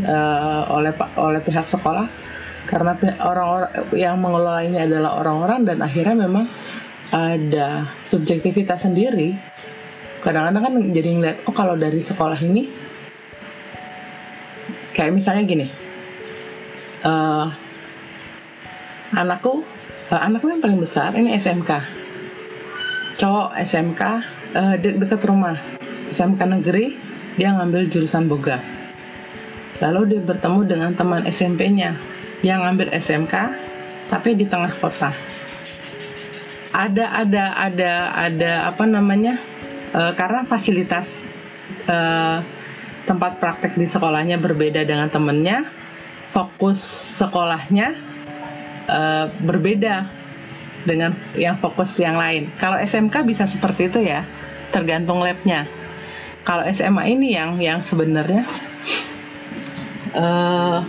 uh, 0.00 0.62
oleh 0.72 0.92
oleh 1.20 1.40
pihak 1.44 1.68
sekolah 1.68 2.08
karena 2.64 2.94
orang-orang 3.20 3.72
yang 3.92 4.16
mengelola 4.16 4.62
ini 4.64 4.78
adalah 4.80 5.18
orang-orang 5.20 5.66
dan 5.66 5.78
akhirnya 5.82 6.14
memang 6.14 6.46
ada 7.12 7.92
subjektivitas 8.02 8.88
sendiri 8.88 9.36
kadang-kadang 10.24 10.62
kan 10.64 10.74
jadi 10.96 11.08
ngeliat 11.12 11.36
oh 11.44 11.54
kalau 11.54 11.76
dari 11.76 12.00
sekolah 12.00 12.40
ini 12.40 12.72
kayak 14.96 15.12
misalnya 15.12 15.44
gini 15.44 15.66
uh, 17.04 17.52
anakku 19.12 19.60
uh, 20.08 20.20
anakku 20.24 20.48
yang 20.48 20.64
paling 20.64 20.80
besar 20.80 21.12
ini 21.12 21.36
SMK 21.36 22.02
cowok 23.22 23.54
SMK 23.62 24.02
uh, 24.02 24.74
eh, 24.74 24.74
de 24.80 24.88
dekat 24.98 25.22
rumah. 25.22 25.56
SMK 26.12 26.40
negeri 26.44 26.98
dia 27.38 27.54
ngambil 27.56 27.88
jurusan 27.88 28.28
boga. 28.28 28.60
Lalu 29.80 30.16
dia 30.16 30.20
bertemu 30.22 30.60
dengan 30.68 30.90
teman 30.92 31.22
SMP-nya 31.26 31.96
yang 32.44 32.66
ngambil 32.66 32.92
SMK 32.98 33.34
tapi 34.12 34.36
di 34.36 34.44
tengah 34.44 34.74
kota. 34.76 35.14
Ada 36.72 37.04
ada 37.24 37.44
ada 37.56 37.92
ada 38.16 38.52
apa 38.72 38.84
namanya? 38.88 39.36
Uh, 39.92 40.16
karena 40.16 40.48
fasilitas 40.48 41.04
uh, 41.84 42.40
tempat 43.04 43.36
praktek 43.36 43.76
di 43.76 43.84
sekolahnya 43.84 44.40
berbeda 44.40 44.80
dengan 44.88 45.12
temennya, 45.12 45.68
fokus 46.32 46.80
sekolahnya 47.20 47.92
uh, 48.88 49.28
berbeda 49.44 50.08
dengan 50.88 51.12
yang 51.36 51.60
fokus 51.60 51.92
yang 52.00 52.16
lain. 52.16 52.48
Kalau 52.56 52.80
SMK 52.80 53.14
bisa 53.28 53.44
seperti 53.44 53.92
itu 53.92 54.00
ya, 54.00 54.24
tergantung 54.72 55.20
labnya. 55.20 55.68
Kalau 56.42 56.64
SMA 56.72 57.12
ini 57.12 57.36
yang 57.36 57.60
yang 57.60 57.84
sebenarnya 57.84 58.48
uh, 60.16 60.82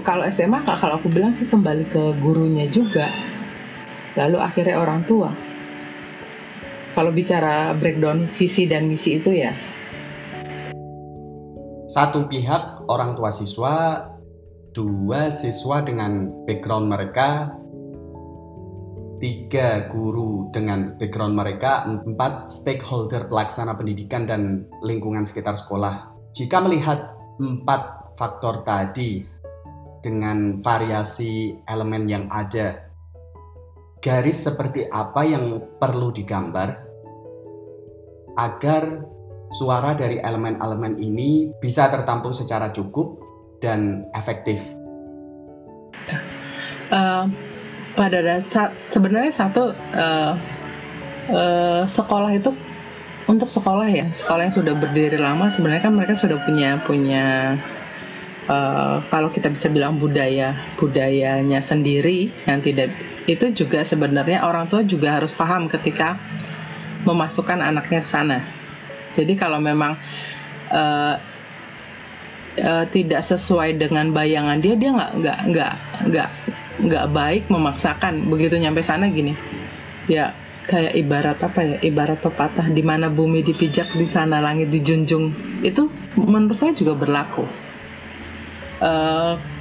kalau 0.00 0.24
SMA 0.32 0.64
kalau 0.64 0.96
aku 0.96 1.12
bilang 1.12 1.36
sih 1.36 1.44
kembali 1.44 1.84
ke 1.92 2.02
gurunya 2.16 2.64
juga 2.72 3.12
lalu 4.14 4.38
akhirnya 4.38 4.78
orang 4.78 5.02
tua 5.06 5.30
kalau 6.94 7.10
bicara 7.10 7.74
breakdown 7.74 8.30
visi 8.38 8.66
dan 8.70 8.86
misi 8.86 9.18
itu 9.18 9.30
ya 9.34 9.52
satu 11.90 12.26
pihak 12.26 12.86
orang 12.90 13.14
tua 13.14 13.30
siswa 13.30 14.06
dua 14.74 15.30
siswa 15.30 15.82
dengan 15.82 16.30
background 16.46 16.90
mereka 16.90 17.54
tiga 19.22 19.86
guru 19.88 20.50
dengan 20.50 20.98
background 20.98 21.34
mereka 21.38 21.86
empat 21.86 22.50
stakeholder 22.50 23.30
pelaksana 23.30 23.78
pendidikan 23.78 24.26
dan 24.26 24.66
lingkungan 24.82 25.22
sekitar 25.22 25.54
sekolah 25.54 26.10
jika 26.34 26.58
melihat 26.58 27.14
empat 27.38 28.14
faktor 28.18 28.66
tadi 28.66 29.22
dengan 30.04 30.60
variasi 30.60 31.56
elemen 31.64 32.04
yang 32.04 32.28
ada. 32.28 32.83
Garis 34.04 34.44
seperti 34.44 34.84
apa 34.92 35.24
yang 35.24 35.64
perlu 35.80 36.12
digambar 36.12 36.76
agar 38.36 39.00
suara 39.48 39.96
dari 39.96 40.20
elemen-elemen 40.20 41.00
ini 41.00 41.48
bisa 41.56 41.88
tertampung 41.88 42.36
secara 42.36 42.68
cukup 42.68 43.16
dan 43.64 44.04
efektif? 44.12 44.60
Uh, 46.92 47.32
pada 47.96 48.20
dasar 48.20 48.76
sebenarnya 48.92 49.32
satu 49.32 49.72
uh, 49.96 50.36
uh, 51.32 51.82
sekolah 51.88 52.36
itu 52.36 52.52
untuk 53.24 53.48
sekolah 53.48 53.88
ya 53.88 54.04
sekolah 54.12 54.52
yang 54.52 54.54
sudah 54.54 54.74
berdiri 54.76 55.16
lama 55.16 55.48
sebenarnya 55.48 55.88
kan 55.88 55.96
mereka 55.96 56.12
sudah 56.12 56.36
punya 56.44 56.76
punya 56.84 57.56
uh, 58.48 59.00
kalau 59.08 59.28
kita 59.32 59.48
bisa 59.52 59.68
bilang 59.72 59.96
budaya 59.96 60.56
budayanya 60.76 61.60
sendiri 61.64 62.28
yang 62.44 62.60
tidak 62.60 62.92
itu 63.24 63.64
juga 63.64 63.84
sebenarnya 63.84 64.44
orang 64.44 64.68
tua 64.68 64.84
juga 64.84 65.16
harus 65.16 65.32
paham 65.32 65.68
ketika 65.68 66.20
memasukkan 67.04 67.60
anaknya 67.60 68.00
ke 68.04 68.08
sana. 68.08 68.38
Jadi 69.14 69.36
kalau 69.36 69.60
memang 69.60 69.96
uh, 70.72 71.14
uh, 72.60 72.84
tidak 72.90 73.22
sesuai 73.24 73.80
dengan 73.80 74.10
bayangan 74.12 74.58
dia, 74.60 74.74
dia 74.76 74.90
nggak 74.92 75.12
nggak 75.20 75.38
nggak 75.52 75.74
nggak 76.10 76.30
nggak 76.84 77.06
baik 77.12 77.44
memaksakan 77.48 78.28
begitu 78.28 78.60
nyampe 78.60 78.84
sana 78.84 79.08
gini. 79.08 79.32
Ya 80.04 80.36
kayak 80.64 80.96
ibarat 80.96 81.38
apa 81.44 81.60
ya 81.60 81.76
ibarat 81.84 82.20
pepatah 82.24 82.72
di 82.72 82.80
mana 82.80 83.12
bumi 83.12 83.44
dipijak 83.44 83.92
di 83.96 84.08
sana 84.08 84.40
langit 84.40 84.72
dijunjung 84.72 85.28
itu 85.60 85.92
menurut 86.16 86.56
saya 86.56 86.72
juga 86.72 86.96
berlaku 86.96 87.44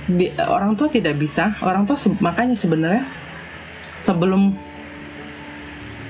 di, 0.10 0.32
orang 0.40 0.74
tua 0.78 0.88
tidak 0.90 1.16
bisa. 1.20 1.56
Orang 1.62 1.88
tua 1.88 1.98
se 1.98 2.12
makanya 2.20 2.58
sebenarnya 2.58 3.04
sebelum 4.04 4.56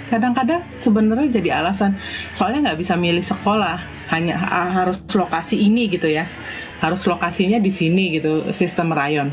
kadang-kadang 0.09 0.61
sebenarnya 0.79 1.27
jadi 1.29 1.49
alasan. 1.63 1.97
Soalnya 2.33 2.71
nggak 2.71 2.79
bisa 2.79 2.93
milih 2.97 3.23
sekolah. 3.23 3.79
Hanya 4.11 4.37
harus 4.73 5.01
lokasi 5.09 5.57
ini 5.57 5.89
gitu 5.89 6.05
ya. 6.05 6.29
Harus 6.83 7.07
lokasinya 7.07 7.57
di 7.57 7.71
sini 7.71 8.19
gitu 8.19 8.51
sistem 8.53 8.91
rayon. 8.91 9.31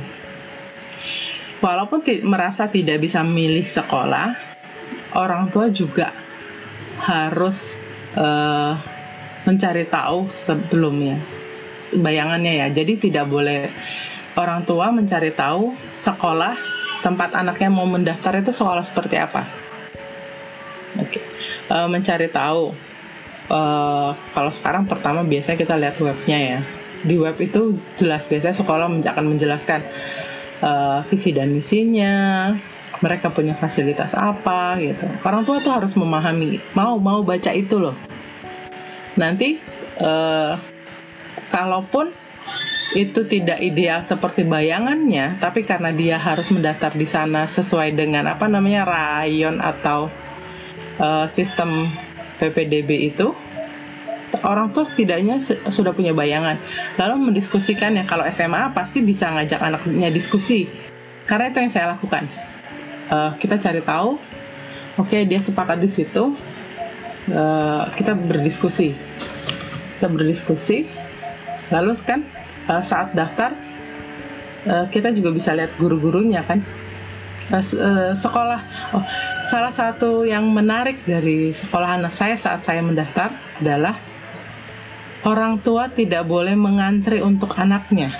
Walaupun 1.60 2.00
merasa 2.24 2.64
tidak 2.72 3.04
bisa 3.04 3.20
milih 3.20 3.68
sekolah 3.68 4.32
orang 5.12 5.50
tua 5.50 5.68
juga 5.68 6.14
harus 7.00 7.76
uh, 8.14 8.76
mencari 9.44 9.84
tahu 9.88 10.28
sebelumnya 10.28 11.39
bayangannya 11.94 12.64
ya. 12.64 12.66
Jadi 12.70 13.10
tidak 13.10 13.26
boleh 13.26 13.70
orang 14.38 14.62
tua 14.62 14.94
mencari 14.94 15.34
tahu 15.34 15.74
sekolah 15.98 16.54
tempat 17.00 17.32
anaknya 17.34 17.68
mau 17.72 17.88
mendaftar 17.88 18.38
itu 18.38 18.52
sekolah 18.52 18.84
seperti 18.84 19.16
apa. 19.18 19.48
Oke, 20.98 21.18
okay. 21.18 21.22
uh, 21.70 21.88
mencari 21.88 22.28
tahu. 22.28 22.74
Uh, 23.50 24.14
kalau 24.30 24.52
sekarang 24.54 24.86
pertama 24.86 25.26
biasanya 25.26 25.58
kita 25.58 25.74
lihat 25.74 25.96
webnya 25.98 26.38
ya. 26.38 26.60
Di 27.00 27.16
web 27.16 27.34
itu 27.40 27.80
jelas 27.96 28.28
biasanya 28.28 28.54
sekolah 28.54 28.86
akan 28.86 29.24
menjelaskan 29.26 29.80
uh, 30.60 31.00
visi 31.08 31.32
dan 31.32 31.50
misinya, 31.50 32.52
mereka 33.00 33.32
punya 33.32 33.56
fasilitas 33.56 34.12
apa 34.12 34.76
gitu. 34.78 35.08
Orang 35.24 35.48
tua 35.48 35.58
tuh 35.64 35.72
harus 35.72 35.96
memahami, 35.96 36.60
mau 36.76 37.00
mau 37.00 37.24
baca 37.24 37.50
itu 37.56 37.80
loh. 37.80 37.96
Nanti 39.16 39.58
uh, 40.04 40.54
kalaupun 41.50 42.14
itu 42.90 43.22
tidak 43.22 43.62
ideal 43.62 44.02
seperti 44.02 44.42
bayangannya, 44.42 45.38
tapi 45.38 45.62
karena 45.62 45.94
dia 45.94 46.18
harus 46.18 46.50
mendaftar 46.50 46.90
di 46.90 47.06
sana 47.06 47.46
sesuai 47.46 47.94
dengan 47.94 48.26
apa 48.26 48.50
namanya 48.50 48.82
rayon 48.82 49.62
atau 49.62 50.10
uh, 50.98 51.26
sistem 51.30 51.86
PPDB 52.42 53.14
itu, 53.14 53.30
orang 54.42 54.74
tua 54.74 54.82
setidaknya 54.82 55.38
sudah 55.70 55.94
punya 55.94 56.10
bayangan. 56.10 56.58
Lalu 56.98 57.30
mendiskusikan 57.30 57.94
ya 57.94 58.02
kalau 58.02 58.26
SMA 58.26 58.74
pasti 58.74 59.06
bisa 59.06 59.30
ngajak 59.30 59.62
anaknya 59.62 60.10
diskusi, 60.10 60.66
karena 61.30 61.46
itu 61.46 61.62
yang 61.62 61.70
saya 61.70 61.86
lakukan. 61.94 62.26
Uh, 63.06 63.38
kita 63.38 63.54
cari 63.58 63.86
tahu, 63.86 64.18
oke 64.98 65.06
okay, 65.06 65.22
dia 65.30 65.38
sepakat 65.38 65.78
di 65.78 65.90
situ, 65.90 66.34
uh, 67.30 67.86
kita 67.94 68.18
berdiskusi, 68.18 68.98
kita 69.94 70.10
berdiskusi 70.10 70.99
lalu 71.70 71.94
kan 72.02 72.26
uh, 72.66 72.82
saat 72.82 73.14
daftar 73.14 73.54
uh, 74.66 74.86
kita 74.90 75.14
juga 75.14 75.30
bisa 75.34 75.54
lihat 75.54 75.74
guru-gurunya 75.78 76.42
kan. 76.44 76.62
Uh, 77.50 77.58
uh, 77.58 78.12
sekolah 78.14 78.62
oh 78.94 79.02
salah 79.50 79.74
satu 79.74 80.22
yang 80.22 80.46
menarik 80.54 81.02
dari 81.02 81.50
sekolah 81.50 81.98
anak 81.98 82.14
saya 82.14 82.38
saat 82.38 82.62
saya 82.62 82.78
mendaftar 82.78 83.34
adalah 83.58 83.98
orang 85.26 85.58
tua 85.58 85.90
tidak 85.90 86.22
boleh 86.30 86.54
mengantri 86.54 87.18
untuk 87.18 87.58
anaknya. 87.58 88.14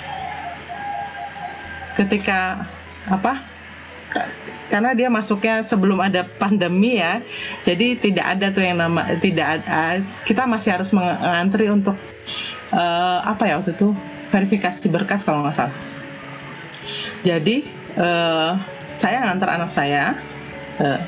Ketika 1.95 2.67
apa 3.07 3.51
karena 4.71 4.95
dia 4.95 5.11
masuknya 5.11 5.63
sebelum 5.67 5.99
ada 5.99 6.23
pandemi 6.23 6.99
ya 6.99 7.19
jadi 7.67 7.95
tidak 7.99 8.25
ada 8.37 8.47
tuh 8.55 8.63
yang 8.63 8.79
nama 8.79 9.19
tidak 9.19 9.59
ada 9.59 9.99
kita 10.23 10.43
masih 10.47 10.71
harus 10.79 10.91
mengantri 10.95 11.67
untuk 11.67 11.95
uh, 12.71 13.19
apa 13.23 13.43
ya 13.47 13.53
waktu 13.59 13.75
itu 13.75 13.93
verifikasi 14.31 14.87
berkas 14.87 15.23
kalau 15.27 15.43
nggak 15.43 15.55
salah. 15.55 15.77
Jadi 17.21 17.67
uh, 17.99 18.57
saya 18.97 19.27
ngantar 19.27 19.49
anak 19.55 19.71
saya 19.71 20.17
uh, 20.81 20.99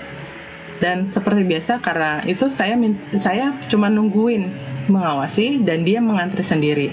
dan 0.83 1.07
seperti 1.09 1.47
biasa 1.47 1.79
karena 1.79 2.21
itu 2.27 2.51
saya 2.51 2.75
saya 3.15 3.55
cuma 3.71 3.87
nungguin 3.87 4.51
mengawasi 4.91 5.63
dan 5.63 5.87
dia 5.87 6.03
mengantri 6.03 6.43
sendiri. 6.43 6.91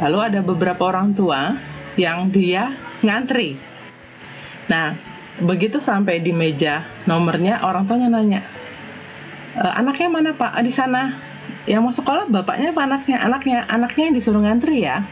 Lalu 0.00 0.18
ada 0.18 0.40
beberapa 0.40 0.88
orang 0.88 1.12
tua 1.12 1.58
yang 1.98 2.30
dia 2.30 2.72
ngantri. 3.02 3.58
Nah, 4.70 4.94
begitu 5.42 5.82
sampai 5.82 6.22
di 6.22 6.30
meja 6.30 6.86
nomornya 7.04 7.60
orang 7.66 7.84
tuanya 7.84 8.08
nanya, 8.08 8.40
e, 9.58 9.64
anaknya 9.64 10.08
mana 10.08 10.30
pak? 10.32 10.54
Di 10.62 10.70
sana 10.70 11.18
yang 11.66 11.82
mau 11.82 11.94
sekolah 11.94 12.30
bapaknya 12.30 12.70
apa 12.70 12.82
anaknya 12.84 13.18
anaknya 13.18 13.58
anaknya 13.66 14.02
yang 14.12 14.16
disuruh 14.16 14.42
ngantri 14.44 14.86
ya 14.86 15.02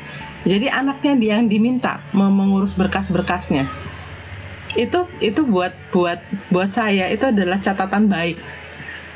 jadi 0.46 0.70
anaknya 0.70 1.12
dia 1.18 1.32
yang 1.40 1.50
diminta 1.50 1.98
mengurus 2.14 2.78
berkas-berkasnya 2.78 3.66
itu 4.76 5.08
itu 5.18 5.40
buat 5.42 5.72
buat 5.90 6.20
buat 6.52 6.70
saya 6.70 7.08
itu 7.08 7.26
adalah 7.32 7.58
catatan 7.58 8.06
baik 8.06 8.36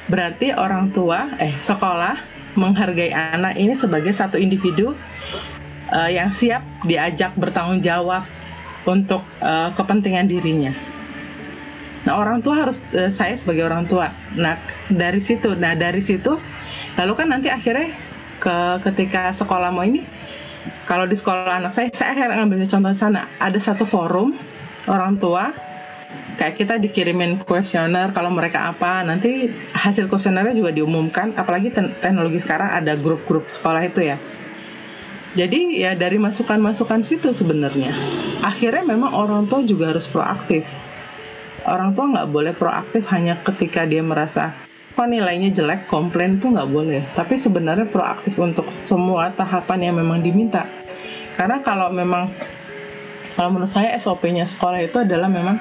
berarti 0.09 0.57
orang 0.57 0.91
tua 0.91 1.37
eh 1.39 1.55
sekolah 1.61 2.19
menghargai 2.59 3.15
anak 3.15 3.55
ini 3.55 3.79
sebagai 3.79 4.11
satu 4.11 4.35
individu 4.35 4.97
uh, 5.95 6.11
yang 6.11 6.35
siap 6.35 6.63
diajak 6.83 7.35
bertanggung 7.39 7.83
jawab 7.83 8.27
untuk 8.89 9.23
uh, 9.45 9.71
kepentingan 9.77 10.27
dirinya. 10.27 10.73
Nah 12.09 12.17
orang 12.17 12.41
tua 12.41 12.67
harus 12.67 12.81
uh, 12.97 13.13
saya 13.13 13.37
sebagai 13.37 13.69
orang 13.69 13.85
tua. 13.85 14.11
Nah 14.35 14.57
dari 14.89 15.21
situ, 15.21 15.53
nah 15.55 15.77
dari 15.77 16.01
situ 16.01 16.41
lalu 16.99 17.13
kan 17.15 17.27
nanti 17.31 17.53
akhirnya 17.53 17.93
ke 18.41 18.57
ketika 18.89 19.31
sekolah 19.37 19.69
mau 19.69 19.85
ini 19.85 20.03
kalau 20.85 21.07
di 21.07 21.17
sekolah 21.17 21.61
anak 21.63 21.73
saya 21.73 21.89
saya 21.95 22.13
akhirnya 22.13 22.43
ngambil 22.43 22.67
contoh 22.67 22.93
sana. 22.97 23.23
Ada 23.39 23.59
satu 23.73 23.85
forum 23.87 24.35
orang 24.91 25.17
tua 25.17 25.55
kayak 26.37 26.57
kita 26.57 26.75
dikirimin 26.81 27.45
kuesioner 27.45 28.11
kalau 28.17 28.33
mereka 28.33 28.73
apa 28.73 29.05
nanti 29.05 29.53
hasil 29.73 30.11
kuesionernya 30.11 30.57
juga 30.57 30.75
diumumkan. 30.75 31.33
Apalagi 31.39 31.73
teknologi 31.73 32.43
sekarang 32.43 32.75
ada 32.75 32.93
grup-grup 32.99 33.49
sekolah 33.49 33.87
itu 33.87 34.03
ya. 34.05 34.17
Jadi 35.31 35.79
ya 35.79 35.95
dari 35.95 36.19
masukan-masukan 36.19 37.07
situ 37.07 37.31
sebenarnya. 37.31 37.95
Akhirnya 38.43 38.83
memang 38.83 39.15
orang 39.15 39.47
tua 39.47 39.63
juga 39.63 39.95
harus 39.95 40.11
proaktif. 40.11 40.67
Orang 41.63 41.95
tua 41.95 42.11
nggak 42.11 42.29
boleh 42.35 42.53
proaktif 42.57 43.07
hanya 43.15 43.39
ketika 43.39 43.87
dia 43.87 44.03
merasa 44.03 44.59
kok 45.01 45.09
nilainya 45.09 45.49
jelek 45.49 45.89
komplain 45.89 46.37
tuh 46.37 46.53
nggak 46.53 46.69
boleh. 46.69 47.01
Tapi 47.17 47.41
sebenarnya 47.41 47.89
proaktif 47.89 48.37
untuk 48.37 48.69
semua 48.69 49.33
tahapan 49.33 49.89
yang 49.89 49.97
memang 49.97 50.21
diminta. 50.21 50.69
Karena 51.41 51.65
kalau 51.65 51.89
memang 51.89 52.29
kalau 53.33 53.49
menurut 53.49 53.73
saya 53.73 53.97
SOP-nya 53.97 54.45
sekolah 54.45 54.85
itu 54.85 55.01
adalah 55.01 55.33
memang 55.33 55.57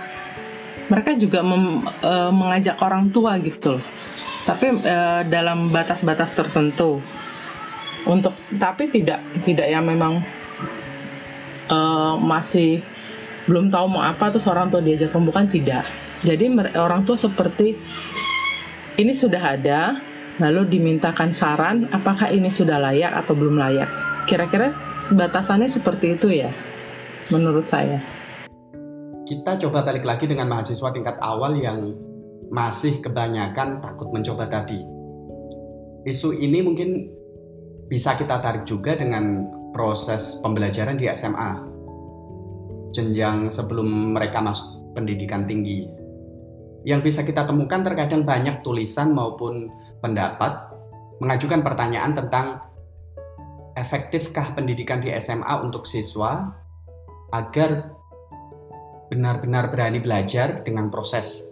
mereka 0.91 1.15
juga 1.15 1.39
mem, 1.39 1.87
e, 2.03 2.13
mengajak 2.35 2.83
orang 2.83 3.07
tua 3.15 3.39
gitu 3.39 3.79
loh. 3.79 3.83
Tapi 4.43 4.75
e, 4.75 4.97
dalam 5.31 5.71
batas-batas 5.71 6.35
tertentu. 6.35 6.99
Untuk 8.03 8.35
tapi 8.59 8.91
tidak 8.91 9.23
tidak 9.47 9.71
yang 9.71 9.87
memang 9.87 10.19
e, 11.71 11.79
masih 12.19 12.83
belum 13.47 13.71
tahu 13.71 13.87
mau 13.87 14.03
apa 14.03 14.35
tuh 14.35 14.43
orang 14.51 14.67
tua 14.67 14.83
diajak 14.83 15.15
pembukaan 15.15 15.47
tidak. 15.47 15.87
Jadi 16.27 16.51
orang 16.75 17.07
tua 17.07 17.15
seperti 17.15 17.79
ini 18.99 19.15
sudah 19.15 19.55
ada, 19.55 19.95
lalu 20.43 20.75
dimintakan 20.75 21.31
saran 21.31 21.87
apakah 21.95 22.27
ini 22.35 22.51
sudah 22.51 22.75
layak 22.83 23.15
atau 23.15 23.31
belum 23.31 23.55
layak. 23.55 23.87
Kira-kira 24.27 24.75
batasannya 25.15 25.71
seperti 25.71 26.19
itu 26.19 26.27
ya, 26.27 26.51
menurut 27.31 27.63
saya. 27.71 28.03
Kita 29.23 29.55
coba 29.55 29.87
balik 29.87 30.03
lagi 30.03 30.27
dengan 30.27 30.51
mahasiswa 30.51 30.91
tingkat 30.91 31.15
awal 31.23 31.55
yang 31.55 31.95
masih 32.51 32.99
kebanyakan 32.99 33.79
takut 33.79 34.11
mencoba 34.11 34.51
tadi. 34.51 34.83
Isu 36.03 36.35
ini 36.35 36.59
mungkin 36.59 37.07
bisa 37.87 38.19
kita 38.19 38.43
tarik 38.43 38.67
juga 38.67 38.99
dengan 38.99 39.47
proses 39.71 40.43
pembelajaran 40.43 40.99
di 40.99 41.07
SMA. 41.15 41.51
Jenjang 42.91 43.47
sebelum 43.47 44.17
mereka 44.17 44.41
masuk 44.41 44.97
pendidikan 44.97 45.45
tinggi 45.45 45.98
yang 46.89 47.05
bisa 47.05 47.21
kita 47.21 47.45
temukan 47.45 47.85
terkadang 47.85 48.25
banyak 48.25 48.65
tulisan 48.65 49.13
maupun 49.13 49.69
pendapat 50.01 50.73
mengajukan 51.21 51.61
pertanyaan 51.61 52.17
tentang 52.17 52.65
efektifkah 53.77 54.57
pendidikan 54.57 54.97
di 54.97 55.13
SMA 55.21 55.53
untuk 55.61 55.85
siswa 55.85 56.49
agar 57.29 57.93
benar-benar 59.13 59.69
berani 59.69 60.01
belajar 60.01 60.65
dengan 60.65 60.89
proses. 60.89 61.45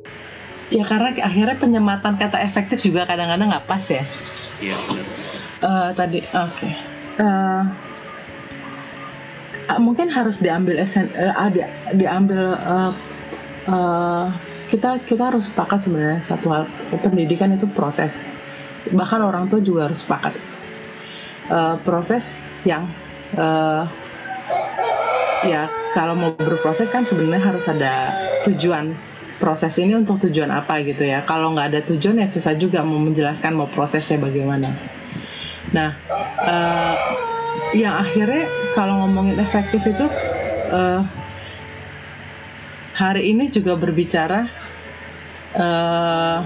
Ya 0.73 0.82
karena 0.84 1.13
akhirnya 1.21 1.56
penyematan 1.62 2.17
kata 2.17 2.41
efektif 2.41 2.82
juga 2.82 3.06
kadang-kadang 3.06 3.54
nggak 3.54 3.67
pas 3.69 3.86
ya. 3.86 4.04
Iya 4.58 4.78
benar. 4.89 5.06
Uh, 5.62 5.89
tadi 5.93 6.19
oke. 6.26 6.50
Okay. 6.58 6.73
Uh, 7.21 7.63
eh, 9.69 9.80
mungkin 9.80 10.10
harus 10.10 10.41
diambil 10.41 10.82
esen, 10.82 11.13
uh, 11.13 11.50
di, 11.54 11.62
diambil 11.93 12.58
uh, 12.58 12.91
uh, 13.69 14.28
kita 14.67 14.99
kita 15.08 15.32
harus 15.32 15.47
sepakat 15.47 15.88
sebenarnya 15.88 16.21
satu 16.23 16.47
hal. 16.51 16.63
Pendidikan 16.99 17.56
itu 17.56 17.67
proses. 17.71 18.12
Bahkan 18.91 19.19
orang 19.23 19.47
tua 19.47 19.63
juga 19.63 19.88
harus 19.91 20.03
sepakat. 20.03 20.36
Uh, 21.47 21.80
proses 21.88 22.27
yang 22.67 22.91
uh, 23.39 23.88
ya 25.47 25.71
kalau 25.95 26.19
mau 26.19 26.36
berproses 26.36 26.91
kan 26.91 27.08
sebenarnya 27.08 27.43
harus 27.43 27.65
ada 27.67 28.12
tujuan. 28.47 28.95
Proses 29.38 29.77
ini 29.77 29.93
untuk 29.93 30.17
tujuan 30.17 30.49
apa 30.49 30.82
gitu 30.82 31.06
ya. 31.06 31.21
Kalau 31.21 31.53
nggak 31.53 31.67
ada 31.71 31.82
tujuan 31.86 32.17
ya 32.19 32.27
susah 32.27 32.58
juga 32.58 32.82
mau 32.82 32.97
menjelaskan 32.97 33.53
mau 33.53 33.69
prosesnya 33.69 34.17
bagaimana. 34.17 34.73
Nah 35.71 35.93
uh, 36.41 36.95
yang 37.77 38.01
akhirnya 38.01 38.49
kalau 38.73 39.06
ngomongin 39.06 39.38
efektif 39.38 39.86
itu 39.86 40.06
uh, 40.73 41.06
hari 42.97 43.29
ini 43.29 43.53
juga 43.53 43.77
berbicara 43.77 44.49
uh, 45.53 46.41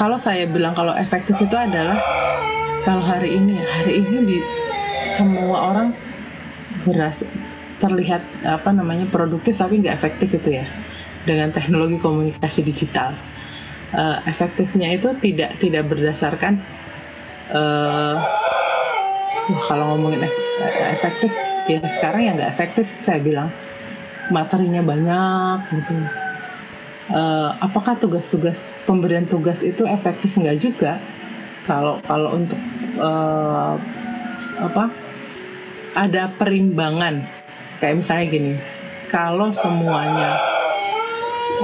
kalau 0.00 0.16
saya 0.16 0.48
bilang 0.48 0.72
kalau 0.72 0.96
efektif 0.96 1.36
itu 1.36 1.52
adalah 1.52 2.00
kalau 2.88 3.04
hari 3.04 3.36
ini. 3.36 3.60
Hari 3.60 4.00
ini 4.00 4.16
di 4.24 4.38
semua 5.12 5.76
orang 5.76 5.92
berasa 6.88 7.28
terlihat 7.76 8.24
apa 8.48 8.72
namanya 8.72 9.04
produktif 9.12 9.60
tapi 9.60 9.84
nggak 9.84 10.00
efektif 10.00 10.40
itu 10.40 10.64
ya 10.64 10.66
dengan 11.28 11.52
teknologi 11.52 12.00
komunikasi 12.00 12.64
digital. 12.64 13.12
Uh, 13.92 14.24
efektifnya 14.24 14.96
itu 14.96 15.12
tidak 15.20 15.60
tidak 15.60 15.84
berdasarkan 15.84 16.56
uh, 17.52 18.16
kalau 19.68 19.92
ngomongin 19.92 20.24
efektif 20.96 21.28
ya 21.68 21.82
sekarang 21.92 22.22
yang 22.24 22.34
nggak 22.40 22.54
efektif 22.56 22.88
saya 22.88 23.20
bilang 23.20 23.50
materinya 24.30 24.82
banyak 24.82 25.58
gitu. 25.74 25.94
Uh, 27.10 27.50
apakah 27.58 27.98
tugas-tugas 27.98 28.70
pemberian 28.86 29.26
tugas 29.26 29.58
itu 29.66 29.82
efektif 29.84 30.30
nggak 30.38 30.58
juga? 30.62 31.02
Kalau 31.66 31.98
kalau 32.06 32.38
untuk 32.38 32.58
uh, 32.98 33.74
apa 34.62 34.84
ada 35.98 36.30
perimbangan. 36.38 37.26
Kayak 37.80 37.96
misalnya 38.04 38.24
gini 38.28 38.52
kalau 39.10 39.50
semuanya 39.50 40.36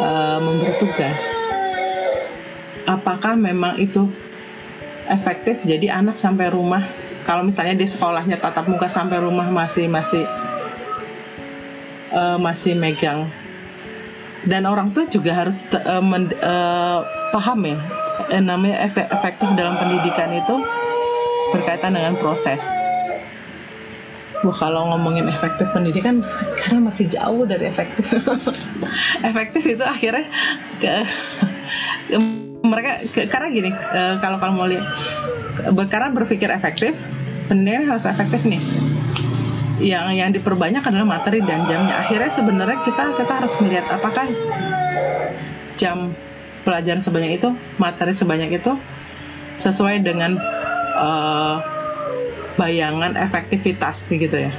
uh, 0.01 0.41
memberi 0.41 0.75
tugas 0.81 1.21
apakah 2.89 3.35
memang 3.37 3.77
itu 3.77 4.09
efektif? 5.07 5.63
Jadi 5.63 5.87
anak 5.91 6.17
sampai 6.17 6.51
rumah 6.51 6.87
kalau 7.27 7.43
misalnya 7.43 7.75
di 7.75 7.87
sekolahnya 7.87 8.39
tatap 8.39 8.71
muka 8.71 8.87
sampai 8.87 9.19
rumah 9.19 9.51
masih 9.51 9.91
masih 9.91 10.23
uh, 12.17 12.41
masih 12.41 12.73
megang 12.73 13.29
dan 14.47 14.65
orang 14.65 14.95
tua 14.95 15.05
juga 15.11 15.35
harus 15.35 15.59
uh, 15.75 16.01
men, 16.01 16.33
uh, 16.41 17.03
paham 17.35 17.61
ya 17.67 17.77
eh, 18.31 18.43
namanya 18.43 18.87
efek, 18.87 19.07
efektif 19.11 19.49
dalam 19.59 19.77
pendidikan 19.77 20.31
itu 20.33 20.55
berkaitan 21.55 21.95
dengan 21.95 22.15
proses. 22.19 22.63
Wah 24.45 24.57
kalau 24.57 24.93
ngomongin 24.95 25.27
efektif 25.27 25.67
pendidikan 25.73 26.21
karena 26.61 26.81
masih 26.93 27.09
jauh 27.09 27.49
dari 27.49 27.73
efektif. 27.73 28.07
efektif 29.31 29.63
itu 29.65 29.85
akhirnya 29.85 30.29
ke, 30.79 30.93
ke 32.13 32.17
mereka 32.67 32.93
ke, 33.11 33.21
karena 33.31 33.49
gini 33.51 33.71
uh, 33.73 34.21
kalau 34.21 34.39
kamu 34.39 34.55
mau 34.55 34.69
lihat 34.69 34.87
karena 35.89 36.13
berpikir 36.13 36.53
efektif 36.53 36.93
pendidikan 37.49 37.97
harus 37.97 38.05
efektif 38.05 38.43
nih 38.45 38.61
yang 39.81 40.09
yang 40.13 40.31
diperbanyak 40.33 40.81
adalah 40.81 41.05
materi 41.05 41.45
dan 41.45 41.69
jamnya. 41.69 42.01
Akhirnya 42.01 42.31
sebenarnya 42.33 42.79
kita 42.85 43.03
kita 43.17 43.33
harus 43.33 43.55
melihat 43.61 43.87
apakah 43.93 44.27
jam 45.77 46.17
pelajaran 46.65 47.05
sebanyak 47.05 47.39
itu, 47.39 47.49
materi 47.77 48.13
sebanyak 48.17 48.51
itu 48.57 48.73
sesuai 49.61 50.03
dengan 50.05 50.41
uh, 50.97 51.61
bayangan 52.57 53.15
efektivitas 53.21 54.01
gitu 54.09 54.49
ya. 54.49 54.53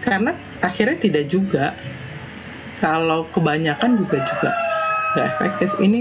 Karena 0.00 0.32
akhirnya 0.64 0.96
tidak 0.96 1.24
juga 1.28 1.76
kalau 2.80 3.28
kebanyakan 3.32 4.00
juga 4.00 4.18
juga 4.24 4.50
nggak 5.16 5.26
efektif. 5.36 5.70
Ini 5.80 6.00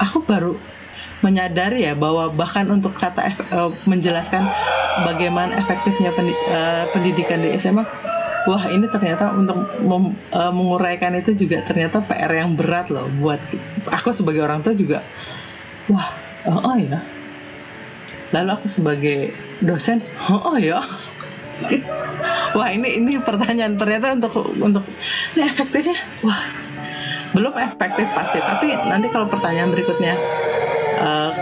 aku 0.00 0.24
baru 0.24 0.77
menyadari 1.20 1.86
ya 1.86 1.98
bahwa 1.98 2.30
bahkan 2.30 2.68
untuk 2.70 2.94
kata 2.94 3.34
uh, 3.50 3.70
menjelaskan 3.88 4.46
bagaimana 5.02 5.58
efektifnya 5.58 6.14
uh, 6.14 6.86
pendidikan 6.94 7.42
di 7.42 7.58
SMA 7.58 7.82
wah 8.46 8.64
ini 8.70 8.86
ternyata 8.86 9.34
untuk 9.34 9.58
uh, 10.32 10.52
menguraikan 10.54 11.18
itu 11.18 11.34
juga 11.34 11.66
ternyata 11.66 11.98
PR 12.06 12.32
yang 12.46 12.54
berat 12.54 12.88
loh 12.88 13.10
buat 13.18 13.42
aku 13.90 14.14
sebagai 14.14 14.46
orang 14.46 14.62
tua 14.62 14.78
juga 14.78 15.02
wah 15.90 16.28
oh, 16.46 16.60
oh 16.62 16.76
ya. 16.78 16.98
Lalu 18.30 18.50
aku 18.52 18.66
sebagai 18.68 19.32
dosen 19.64 20.04
oh, 20.28 20.54
oh 20.54 20.56
ya. 20.60 20.84
Wah 22.56 22.68
ini 22.72 22.96
ini 22.96 23.20
pertanyaan 23.20 23.76
ternyata 23.76 24.14
untuk 24.16 24.32
untuk 24.56 24.84
ini 25.36 25.44
efektifnya 25.44 25.98
wah 26.24 26.40
belum 27.36 27.52
efektif 27.56 28.08
pasti. 28.14 28.38
Tapi 28.40 28.72
nanti 28.88 29.06
kalau 29.12 29.28
pertanyaan 29.28 29.68
berikutnya 29.68 30.16
uh, 30.98 31.32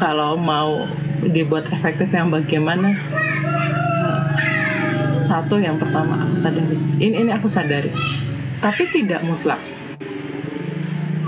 kalau 0.00 0.34
mau 0.34 0.88
dibuat 1.22 1.68
efektif 1.70 2.08
yang 2.10 2.32
bagaimana? 2.32 2.96
Uh, 4.02 4.22
satu 5.22 5.60
yang 5.60 5.76
pertama 5.78 6.26
aku 6.26 6.34
sadari. 6.36 6.78
Ini 6.98 7.14
ini 7.28 7.30
aku 7.30 7.46
sadari. 7.46 7.92
Tapi 8.58 8.82
tidak 8.90 9.20
mutlak. 9.22 9.60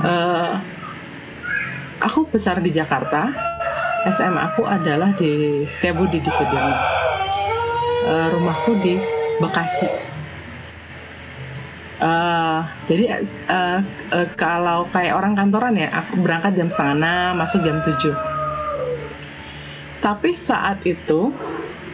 Uh, 0.05 0.61
aku 2.01 2.29
besar 2.29 2.61
di 2.61 2.69
Jakarta 2.69 3.33
SMA 4.05 4.53
aku 4.53 4.69
adalah 4.69 5.17
di 5.17 5.65
Setiabudi 5.65 6.21
di 6.21 6.31
Sudirman. 6.33 6.77
Uh, 8.05 8.29
rumahku 8.37 8.77
di 8.85 9.01
Bekasi 9.41 10.14
Uh, 11.95 12.67
jadi 12.91 13.23
uh, 13.47 13.79
uh, 14.11 14.27
kalau 14.35 14.91
kayak 14.91 15.15
orang 15.15 15.39
kantoran 15.39 15.79
ya, 15.79 15.95
aku 15.95 16.19
berangkat 16.19 16.59
jam 16.59 16.67
setengah 16.67 16.95
enam, 16.99 17.31
masuk 17.39 17.63
jam 17.63 17.79
tujuh. 17.87 18.15
Tapi 20.03 20.35
saat 20.35 20.83
itu 20.83 21.31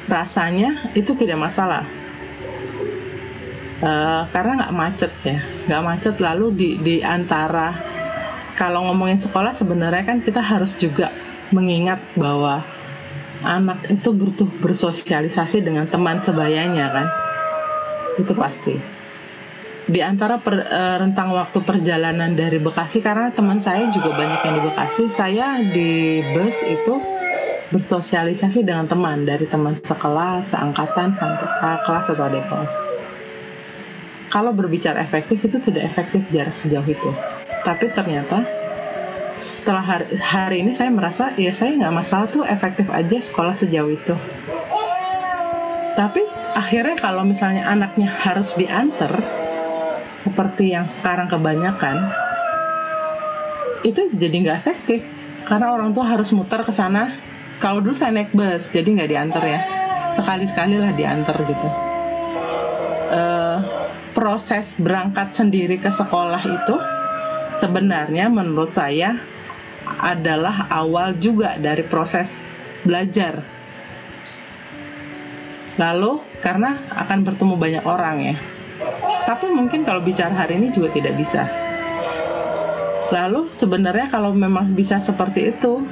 rasanya 0.08 0.88
itu 0.96 1.12
tidak 1.12 1.38
masalah. 1.38 1.84
Uh, 3.80 4.24
karena 4.32 4.64
nggak 4.64 4.76
macet 4.76 5.12
ya. 5.24 5.40
Nggak 5.68 5.84
macet 5.84 6.14
lalu 6.16 6.46
di 6.56 6.68
di 6.80 6.96
antara 7.04 7.76
kalau 8.56 8.88
ngomongin 8.88 9.20
sekolah 9.20 9.52
sebenarnya 9.52 10.04
kan 10.04 10.20
kita 10.20 10.40
harus 10.40 10.76
juga 10.76 11.12
mengingat 11.52 12.00
bahwa 12.16 12.64
anak 13.40 13.88
itu 13.88 14.12
butuh 14.12 14.48
bersosialisasi 14.64 15.60
dengan 15.60 15.84
teman 15.88 16.20
sebayanya 16.20 16.88
kan. 16.88 17.06
Itu 18.20 18.32
pasti 18.36 18.99
di 19.90 19.98
antara 19.98 20.38
per, 20.38 20.54
uh, 20.54 20.96
rentang 21.02 21.34
waktu 21.34 21.58
perjalanan 21.66 22.30
dari 22.38 22.62
Bekasi 22.62 23.02
karena 23.02 23.34
teman 23.34 23.58
saya 23.58 23.90
juga 23.90 24.14
banyak 24.14 24.40
yang 24.46 24.54
di 24.54 24.62
Bekasi 24.70 25.04
saya 25.10 25.58
di 25.58 26.22
bus 26.30 26.62
itu 26.62 26.94
bersosialisasi 27.74 28.62
dengan 28.62 28.86
teman 28.86 29.26
dari 29.26 29.46
teman 29.50 29.74
sekelas, 29.74 30.54
seangkatan, 30.54 31.14
sampai 31.14 31.46
kelas 31.86 32.06
atau 32.06 32.24
adik 32.26 32.46
kelas. 32.46 32.72
Kalau 34.30 34.54
berbicara 34.54 35.02
efektif 35.02 35.42
itu 35.42 35.58
tidak 35.58 35.90
efektif 35.90 36.22
jarak 36.30 36.54
sejauh 36.54 36.86
itu. 36.86 37.10
Tapi 37.66 37.90
ternyata 37.90 38.46
setelah 39.38 39.82
hari, 39.82 40.06
hari 40.18 40.56
ini 40.62 40.70
saya 40.74 40.90
merasa 40.90 41.34
ya 41.34 41.50
saya 41.50 41.74
nggak 41.74 41.94
masalah 41.94 42.26
tuh 42.30 42.46
efektif 42.46 42.86
aja 42.90 43.18
sekolah 43.18 43.54
sejauh 43.58 43.90
itu. 43.90 44.14
Tapi 45.98 46.22
akhirnya 46.54 46.94
kalau 46.98 47.26
misalnya 47.26 47.66
anaknya 47.66 48.06
harus 48.06 48.54
diantar 48.54 49.39
seperti 50.20 50.76
yang 50.76 50.84
sekarang 50.88 51.26
kebanyakan 51.26 52.12
itu 53.80 54.12
jadi 54.12 54.36
nggak 54.44 54.58
efektif. 54.60 55.00
Karena 55.48 55.72
orang 55.72 55.90
tua 55.96 56.06
harus 56.06 56.30
muter 56.36 56.60
ke 56.62 56.70
sana. 56.70 57.16
Kalau 57.60 57.80
dulu 57.80 57.96
saya 57.96 58.12
naik 58.12 58.32
bus 58.32 58.68
jadi 58.72 58.86
nggak 58.86 59.10
diantar 59.10 59.44
ya. 59.44 59.60
Sekali 60.16 60.44
sekali 60.48 60.76
lah 60.76 60.92
diantar 60.92 61.36
gitu. 61.44 61.68
Uh, 63.10 63.58
proses 64.14 64.78
berangkat 64.78 65.34
sendiri 65.34 65.80
ke 65.80 65.90
sekolah 65.90 66.42
itu 66.44 66.76
sebenarnya 67.58 68.30
menurut 68.30 68.70
saya 68.70 69.18
adalah 69.98 70.70
awal 70.70 71.16
juga 71.16 71.56
dari 71.56 71.82
proses 71.82 72.36
belajar. 72.84 73.42
Lalu 75.80 76.20
karena 76.44 76.84
akan 76.92 77.18
bertemu 77.24 77.54
banyak 77.56 77.84
orang 77.88 78.16
ya 78.20 78.36
tapi 79.30 79.46
mungkin 79.46 79.86
kalau 79.86 80.02
bicara 80.02 80.34
hari 80.34 80.58
ini 80.58 80.74
juga 80.74 80.90
tidak 80.90 81.14
bisa. 81.14 81.46
Lalu 83.14 83.46
sebenarnya 83.54 84.10
kalau 84.10 84.34
memang 84.34 84.74
bisa 84.74 84.98
seperti 84.98 85.54
itu 85.54 85.86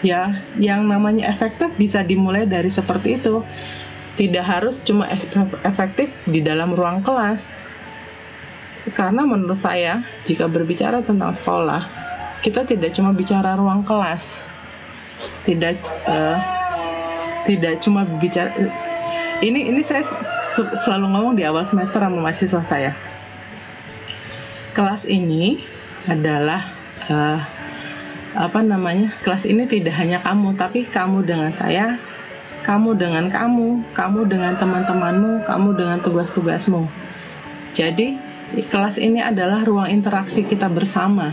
ya 0.00 0.40
yang 0.56 0.88
namanya 0.88 1.28
efektif 1.28 1.68
bisa 1.76 2.00
dimulai 2.00 2.48
dari 2.48 2.72
seperti 2.72 3.20
itu. 3.20 3.44
Tidak 4.16 4.44
harus 4.44 4.80
cuma 4.80 5.04
efektif 5.68 6.08
di 6.24 6.40
dalam 6.40 6.72
ruang 6.72 7.04
kelas. 7.04 7.44
Karena 8.96 9.28
menurut 9.28 9.60
saya 9.60 10.00
jika 10.24 10.48
berbicara 10.48 11.04
tentang 11.04 11.36
sekolah 11.36 11.84
kita 12.40 12.64
tidak 12.64 12.96
cuma 12.96 13.12
bicara 13.12 13.52
ruang 13.52 13.84
kelas. 13.84 14.40
Tidak 15.44 15.76
uh, 16.08 16.40
tidak 17.44 17.84
cuma 17.84 18.08
bicara 18.16 18.48
ini 19.44 19.68
ini 19.68 19.84
saya 19.84 20.08
selalu 20.52 21.06
ngomong 21.08 21.34
di 21.34 21.42
awal 21.48 21.64
semester 21.64 22.00
sama 22.00 22.20
mahasiswa 22.20 22.62
saya. 22.62 22.92
Kelas 24.76 25.08
ini 25.08 25.60
adalah 26.08 26.68
uh, 27.08 27.40
apa 28.32 28.60
namanya 28.64 29.12
kelas 29.20 29.44
ini 29.44 29.68
tidak 29.68 29.92
hanya 30.00 30.16
kamu 30.24 30.56
tapi 30.56 30.88
kamu 30.88 31.20
dengan 31.20 31.52
saya 31.52 32.00
kamu 32.64 32.96
dengan 32.96 33.28
kamu 33.28 33.84
kamu 33.92 34.20
dengan 34.24 34.56
teman-temanmu 34.56 35.44
kamu 35.44 35.68
dengan 35.76 35.98
tugas-tugasmu. 36.00 36.88
Jadi 37.72 38.16
kelas 38.68 39.00
ini 39.00 39.20
adalah 39.20 39.64
ruang 39.64 39.88
interaksi 39.88 40.44
kita 40.44 40.68
bersama. 40.68 41.32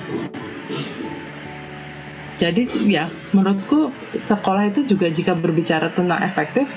Jadi 2.39 2.71
ya 2.87 3.11
menurutku 3.35 3.91
sekolah 4.15 4.71
itu 4.71 4.87
juga 4.87 5.11
jika 5.11 5.35
berbicara 5.35 5.91
tentang 5.91 6.23
efektif 6.23 6.71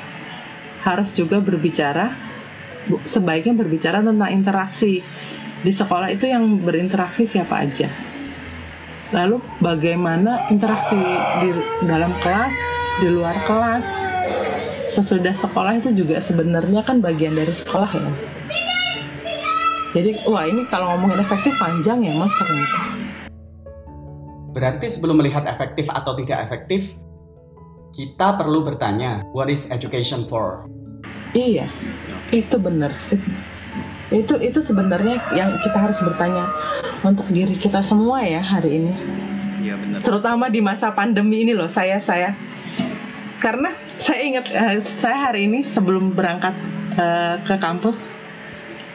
harus 0.82 1.14
juga 1.14 1.38
berbicara 1.38 2.31
sebaiknya 3.06 3.54
berbicara 3.54 4.02
tentang 4.02 4.30
interaksi. 4.30 5.02
Di 5.62 5.70
sekolah 5.70 6.10
itu 6.10 6.26
yang 6.26 6.58
berinteraksi 6.58 7.22
siapa 7.22 7.62
aja. 7.62 7.86
Lalu 9.14 9.38
bagaimana 9.62 10.50
interaksi 10.50 10.98
di 11.38 11.54
dalam 11.86 12.10
kelas 12.24 12.54
di 12.98 13.08
luar 13.12 13.36
kelas. 13.46 13.86
Sesudah 14.92 15.32
sekolah 15.32 15.80
itu 15.80 15.94
juga 15.94 16.20
sebenarnya 16.20 16.84
kan 16.84 17.00
bagian 17.00 17.32
dari 17.32 17.48
sekolah 17.48 17.90
ya. 17.94 18.12
Jadi 19.92 20.24
wah 20.24 20.48
ini 20.48 20.64
kalau 20.72 20.96
ngomongin 20.96 21.20
efektif 21.20 21.52
panjang 21.60 22.00
ya 22.00 22.12
mas 22.16 22.32
ternyata. 22.40 22.80
Berarti 24.52 24.86
sebelum 24.92 25.20
melihat 25.20 25.48
efektif 25.48 25.88
atau 25.88 26.12
tidak 26.16 26.48
efektif 26.48 26.92
kita 27.92 28.40
perlu 28.40 28.64
bertanya 28.64 29.20
what 29.36 29.52
is 29.52 29.68
education 29.68 30.24
for 30.24 30.64
iya 31.32 31.66
itu 32.32 32.56
benar 32.56 32.96
itu 34.12 34.34
itu 34.44 34.60
sebenarnya 34.60 35.16
yang 35.32 35.56
kita 35.64 35.78
harus 35.80 35.98
bertanya 36.04 36.44
untuk 37.02 37.26
diri 37.32 37.56
kita 37.56 37.80
semua 37.82 38.22
ya 38.22 38.44
hari 38.44 38.78
ini. 38.78 38.92
Iya 39.64 39.74
benar. 39.80 39.98
Terutama 40.04 40.52
di 40.52 40.60
masa 40.60 40.92
pandemi 40.92 41.42
ini 41.42 41.56
loh, 41.56 41.66
saya 41.66 41.98
saya 41.98 42.36
karena 43.42 43.74
saya 43.98 44.20
ingat 44.22 44.46
uh, 44.54 44.78
saya 44.84 45.30
hari 45.30 45.50
ini 45.50 45.66
sebelum 45.66 46.14
berangkat 46.14 46.54
uh, 46.94 47.40
ke 47.42 47.58
kampus 47.58 48.06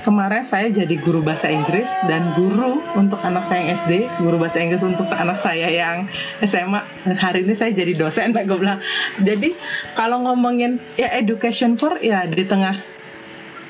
kemarin 0.07 0.47
saya 0.47 0.71
jadi 0.71 0.95
guru 1.03 1.19
bahasa 1.19 1.51
Inggris 1.51 1.91
dan 2.07 2.31
guru 2.31 2.79
untuk 2.95 3.19
anak 3.27 3.43
saya 3.51 3.59
yang 3.59 3.69
SD, 3.83 3.91
guru 4.23 4.39
bahasa 4.39 4.63
Inggris 4.63 4.79
untuk 4.79 5.03
anak 5.11 5.35
saya 5.35 5.67
yang 5.67 6.07
SMA. 6.47 6.79
Hari 7.11 7.43
ini 7.43 7.51
saya 7.51 7.75
jadi 7.75 7.91
dosen, 7.91 8.31
gue 8.47 8.55
bilang. 8.55 8.79
Jadi 9.19 9.51
kalau 9.99 10.23
ngomongin 10.23 10.79
ya 10.95 11.11
education 11.11 11.75
for 11.75 11.99
ya 11.99 12.23
di 12.23 12.47
tengah 12.47 12.79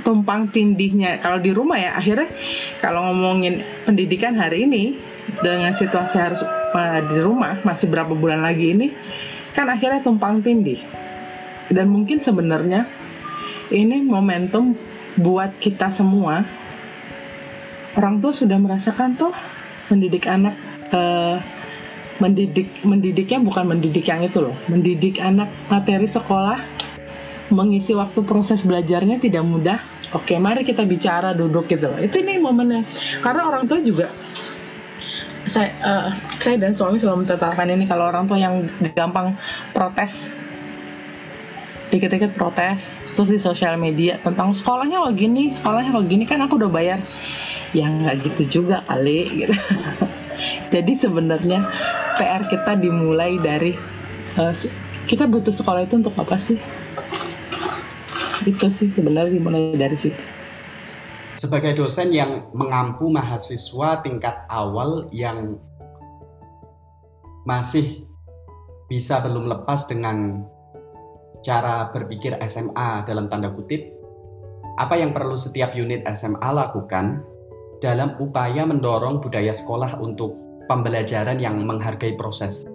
tumpang 0.05 0.45
tindihnya 0.53 1.17
kalau 1.19 1.41
di 1.41 1.49
rumah 1.49 1.75
ya 1.81 1.97
akhirnya 1.97 2.29
kalau 2.79 3.11
ngomongin 3.11 3.65
pendidikan 3.83 4.37
hari 4.37 4.69
ini 4.69 4.95
dengan 5.41 5.73
situasi 5.73 6.15
harus 6.15 6.45
uh, 6.45 7.01
di 7.01 7.17
rumah 7.17 7.59
masih 7.65 7.91
berapa 7.91 8.13
bulan 8.13 8.45
lagi 8.45 8.71
ini 8.71 8.93
kan 9.51 9.67
akhirnya 9.67 9.99
tumpang 9.99 10.39
tindih 10.39 10.79
dan 11.67 11.91
mungkin 11.91 12.23
sebenarnya 12.23 12.87
ini 13.73 13.99
momentum 13.99 14.79
buat 15.17 15.57
kita 15.57 15.91
semua 15.91 16.45
orang 17.97 18.21
tua 18.21 18.31
sudah 18.31 18.57
merasakan 18.61 19.17
tuh 19.17 19.33
mendidik 19.89 20.29
anak 20.29 20.55
uh, 20.93 21.41
mendidik 22.21 22.69
mendidiknya 22.85 23.41
bukan 23.41 23.65
mendidik 23.77 24.05
yang 24.05 24.21
itu 24.25 24.41
loh 24.41 24.55
mendidik 24.69 25.21
anak 25.21 25.49
materi 25.69 26.05
sekolah 26.05 26.61
mengisi 27.49 27.97
waktu 27.97 28.21
proses 28.25 28.61
belajarnya 28.65 29.17
tidak 29.21 29.43
mudah 29.45 29.79
Oke, 30.15 30.39
mari 30.39 30.63
kita 30.63 30.87
bicara 30.87 31.35
duduk 31.35 31.67
gitu 31.67 31.91
loh. 31.91 31.99
Itu 31.99 32.23
ini 32.23 32.39
momennya. 32.39 32.79
Karena 33.19 33.43
orang 33.43 33.67
tua 33.67 33.83
juga 33.83 34.07
saya 35.47 35.71
uh, 35.83 36.11
saya 36.39 36.59
dan 36.59 36.75
suami 36.75 36.99
selalu 36.99 37.23
menetapkan 37.23 37.67
ini 37.71 37.87
kalau 37.87 38.07
orang 38.11 38.27
tua 38.27 38.39
yang 38.39 38.67
gampang 38.91 39.35
protes 39.71 40.27
dikit-dikit 41.87 42.35
protes 42.35 42.91
terus 43.17 43.33
di 43.33 43.41
sosial 43.41 43.81
media 43.81 44.21
tentang 44.21 44.53
sekolahnya 44.53 45.01
kok 45.01 45.17
gini 45.17 45.49
sekolahnya 45.49 45.89
kok 45.89 46.05
gini 46.05 46.23
kan 46.29 46.45
aku 46.45 46.61
udah 46.61 46.69
bayar. 46.69 47.01
Ya 47.73 47.89
nggak 47.89 48.29
gitu 48.29 48.61
juga 48.61 48.85
kali 48.85 49.43
gitu. 49.43 49.57
Jadi 50.73 50.93
sebenarnya 50.93 51.65
PR 52.21 52.45
kita 52.45 52.77
dimulai 52.77 53.41
dari 53.41 53.73
uh, 54.37 54.53
kita 55.09 55.25
butuh 55.25 55.49
sekolah 55.49 55.89
itu 55.89 55.97
untuk 55.97 56.13
apa 56.13 56.37
sih? 56.37 56.61
Itu 58.45 58.69
sih 58.69 58.93
sebenarnya 58.93 59.33
dimulai 59.33 59.73
dari 59.73 59.97
situ. 59.97 60.21
Sebagai 61.41 61.73
dosen 61.73 62.13
yang 62.13 62.53
mengampu 62.53 63.09
mahasiswa 63.09 64.05
tingkat 64.05 64.45
awal 64.45 65.09
yang 65.09 65.57
masih 67.45 68.05
bisa 68.85 69.21
belum 69.21 69.45
lepas 69.45 69.85
dengan 69.85 70.45
cara 71.47 71.87
berpikir 71.95 72.35
SMA 72.43 73.07
dalam 73.07 73.31
tanda 73.31 73.47
kutip, 73.55 73.87
apa 74.75 74.99
yang 74.99 75.15
perlu 75.15 75.39
setiap 75.39 75.71
unit 75.71 76.03
SMA 76.11 76.51
lakukan 76.51 77.23
dalam 77.79 78.19
upaya 78.19 78.67
mendorong 78.67 79.23
budaya 79.23 79.55
sekolah 79.55 79.95
untuk 80.03 80.35
pembelajaran 80.67 81.39
yang 81.39 81.63
menghargai 81.63 82.19
proses? 82.19 82.67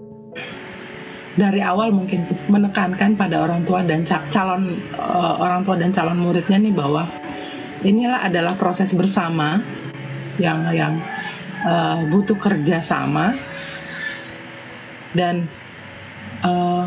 dari 1.33 1.65
awal 1.65 1.89
mungkin 1.97 2.29
menekankan 2.53 3.17
pada 3.17 3.49
orang 3.49 3.65
tua 3.65 3.81
dan 3.81 4.05
calon 4.05 4.77
uh, 5.01 5.41
orang 5.41 5.65
tua 5.65 5.81
dan 5.81 5.89
calon 5.89 6.21
muridnya 6.21 6.61
nih 6.61 6.77
bahwa 6.77 7.09
inilah 7.81 8.21
adalah 8.29 8.53
proses 8.53 8.93
bersama 8.93 9.65
yang 10.37 10.61
yang 10.77 11.01
uh, 11.65 12.05
butuh 12.13 12.37
kerjasama 12.37 13.33
dan 15.17 15.49
uh, 16.45 16.85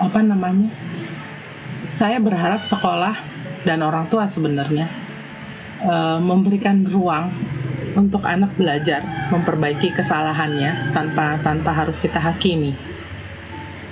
apa 0.00 0.20
namanya 0.24 0.72
saya 1.84 2.16
berharap 2.16 2.64
sekolah 2.64 3.14
dan 3.68 3.84
orang 3.84 4.08
tua 4.08 4.24
sebenarnya 4.24 4.88
uh, 5.84 6.16
memberikan 6.16 6.88
ruang 6.88 7.28
untuk 7.92 8.24
anak 8.24 8.56
belajar 8.56 9.04
memperbaiki 9.28 9.92
kesalahannya 9.92 10.96
tanpa 10.96 11.36
tanpa 11.44 11.70
harus 11.76 12.00
kita 12.00 12.16
hakimi 12.16 12.72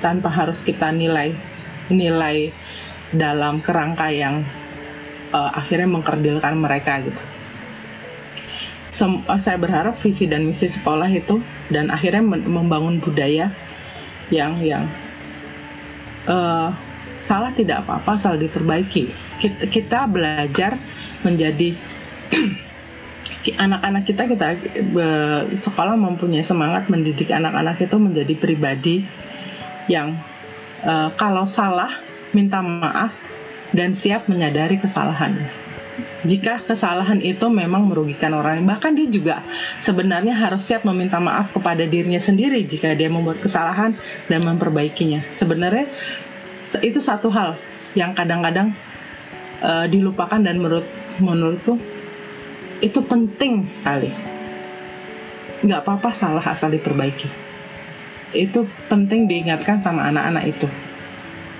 tanpa 0.01 0.31
harus 0.31 0.65
kita 0.65 0.89
nilai 0.95 1.35
nilai 1.93 2.55
dalam 3.13 3.61
kerangka 3.61 4.13
yang 4.13 4.45
uh, 5.33 5.51
akhirnya 5.53 5.89
mengkerdilkan 5.89 6.55
mereka 6.57 7.01
gitu. 7.03 7.23
Sem 8.93 9.21
saya 9.41 9.61
berharap 9.61 10.01
visi 10.01 10.25
dan 10.25 10.49
misi 10.49 10.69
sekolah 10.69 11.09
itu 11.13 11.41
dan 11.69 11.93
akhirnya 11.93 12.25
membangun 12.25 13.01
budaya 13.01 13.53
yang 14.33 14.61
yang 14.65 14.89
uh, 16.29 16.71
salah 17.19 17.51
tidak 17.51 17.85
apa-apa 17.85 18.15
asal 18.15 18.39
diperbaiki 18.39 19.11
kita, 19.43 19.67
kita 19.67 19.99
belajar 20.07 20.79
menjadi 21.27 21.75
anak-anak 23.65 24.05
kita 24.05 24.23
kita 24.29 24.47
sekolah 25.57 25.97
mempunyai 25.97 26.45
semangat 26.45 26.87
mendidik 26.93 27.33
anak-anak 27.33 27.81
itu 27.81 27.97
menjadi 27.97 28.35
pribadi 28.37 29.09
yang 29.89 30.15
uh, 30.85 31.09
kalau 31.17 31.49
salah 31.49 31.91
minta 32.37 32.61
maaf 32.61 33.11
dan 33.73 33.97
siap 33.97 34.29
menyadari 34.29 34.77
kesalahannya. 34.77 35.58
Jika 36.27 36.67
kesalahan 36.67 37.23
itu 37.23 37.47
memang 37.47 37.87
merugikan 37.87 38.35
orang 38.35 38.67
bahkan 38.67 38.91
dia 38.91 39.07
juga 39.07 39.47
sebenarnya 39.79 40.35
harus 40.35 40.67
siap 40.67 40.83
meminta 40.83 41.23
maaf 41.23 41.55
kepada 41.55 41.87
dirinya 41.87 42.19
sendiri 42.19 42.67
jika 42.67 42.91
dia 42.99 43.07
membuat 43.07 43.39
kesalahan 43.39 43.95
dan 44.27 44.43
memperbaikinya. 44.43 45.23
Sebenarnya 45.31 45.87
itu 46.83 46.99
satu 46.99 47.31
hal 47.31 47.55
yang 47.95 48.19
kadang-kadang 48.19 48.75
uh, 49.63 49.87
dilupakan 49.87 50.43
dan 50.43 50.59
menurut 50.59 50.87
menurutku 51.23 51.79
itu 52.83 52.99
penting 53.07 53.71
sekali. 53.71 54.11
Nggak 55.63 55.87
apa-apa 55.87 56.11
salah 56.11 56.43
asal 56.43 56.75
diperbaiki. 56.75 57.31
Itu 58.35 58.67
penting 58.91 59.31
diingatkan 59.31 59.87
sama 59.87 60.11
anak-anak 60.11 60.45
itu. 60.51 60.67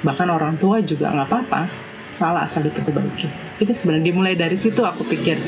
Bahkan 0.03 0.29
orang 0.31 0.59
tua 0.59 0.83
juga 0.83 1.15
nggak 1.15 1.29
apa-apa 1.31 1.88
salah 2.19 2.51
asal 2.51 2.67
diperbaiki. 2.67 3.31
Itu 3.63 3.71
sebenarnya 3.71 4.11
dimulai 4.11 4.35
dari 4.35 4.59
situ 4.59 4.83
aku 4.83 5.07
pikir. 5.07 5.39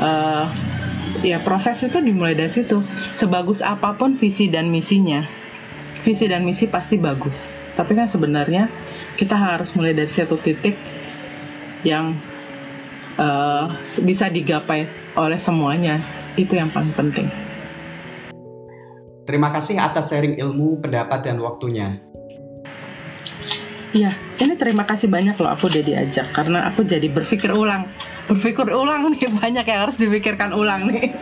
Uh, 0.00 0.48
ya 1.20 1.36
proses 1.44 1.78
itu 1.84 2.00
dimulai 2.00 2.32
dari 2.32 2.50
situ. 2.50 2.80
Sebagus 3.12 3.60
apa 3.60 3.92
pun 3.92 4.16
visi 4.16 4.48
dan 4.48 4.72
misinya, 4.72 5.22
visi 6.00 6.24
dan 6.24 6.48
misi 6.48 6.64
pasti 6.64 6.96
bagus 6.96 7.62
tapi 7.72 7.96
kan 7.96 8.08
sebenarnya 8.08 8.68
kita 9.16 9.36
harus 9.36 9.72
mulai 9.72 9.96
dari 9.96 10.12
satu 10.12 10.36
titik 10.36 10.76
yang 11.82 12.14
uh, 13.16 13.72
bisa 14.04 14.28
digapai 14.28 14.86
oleh 15.16 15.40
semuanya 15.40 16.04
itu 16.36 16.56
yang 16.56 16.68
paling 16.68 16.92
penting. 16.92 17.28
Terima 19.22 19.54
kasih 19.54 19.78
atas 19.78 20.10
sharing 20.10 20.36
ilmu, 20.36 20.82
pendapat, 20.82 21.22
dan 21.22 21.38
waktunya. 21.38 22.02
Iya, 23.92 24.08
ini 24.40 24.56
terima 24.56 24.88
kasih 24.88 25.04
banyak 25.12 25.36
loh 25.36 25.52
aku 25.52 25.68
udah 25.68 25.84
diajak 25.84 26.32
karena 26.32 26.64
aku 26.64 26.80
jadi 26.80 27.12
berpikir 27.12 27.52
ulang. 27.52 27.84
Berpikir 28.24 28.72
ulang 28.72 29.12
nih 29.12 29.28
banyak 29.44 29.68
yang 29.68 29.80
harus 29.84 30.00
dipikirkan 30.00 30.56
ulang 30.56 30.88
nih. 30.88 31.12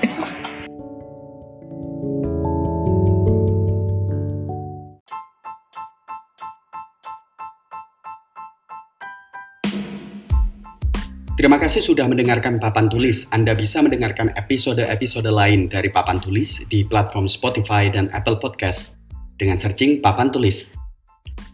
Terima 11.34 11.58
kasih 11.58 11.82
sudah 11.82 12.06
mendengarkan 12.06 12.62
Papan 12.62 12.86
Tulis. 12.86 13.26
Anda 13.34 13.58
bisa 13.58 13.82
mendengarkan 13.82 14.30
episode-episode 14.38 15.26
lain 15.26 15.66
dari 15.66 15.90
Papan 15.90 16.22
Tulis 16.22 16.62
di 16.70 16.86
platform 16.86 17.26
Spotify 17.26 17.90
dan 17.90 18.14
Apple 18.14 18.38
Podcast 18.38 18.94
dengan 19.34 19.58
searching 19.58 19.98
Papan 19.98 20.30
Tulis. 20.30 20.79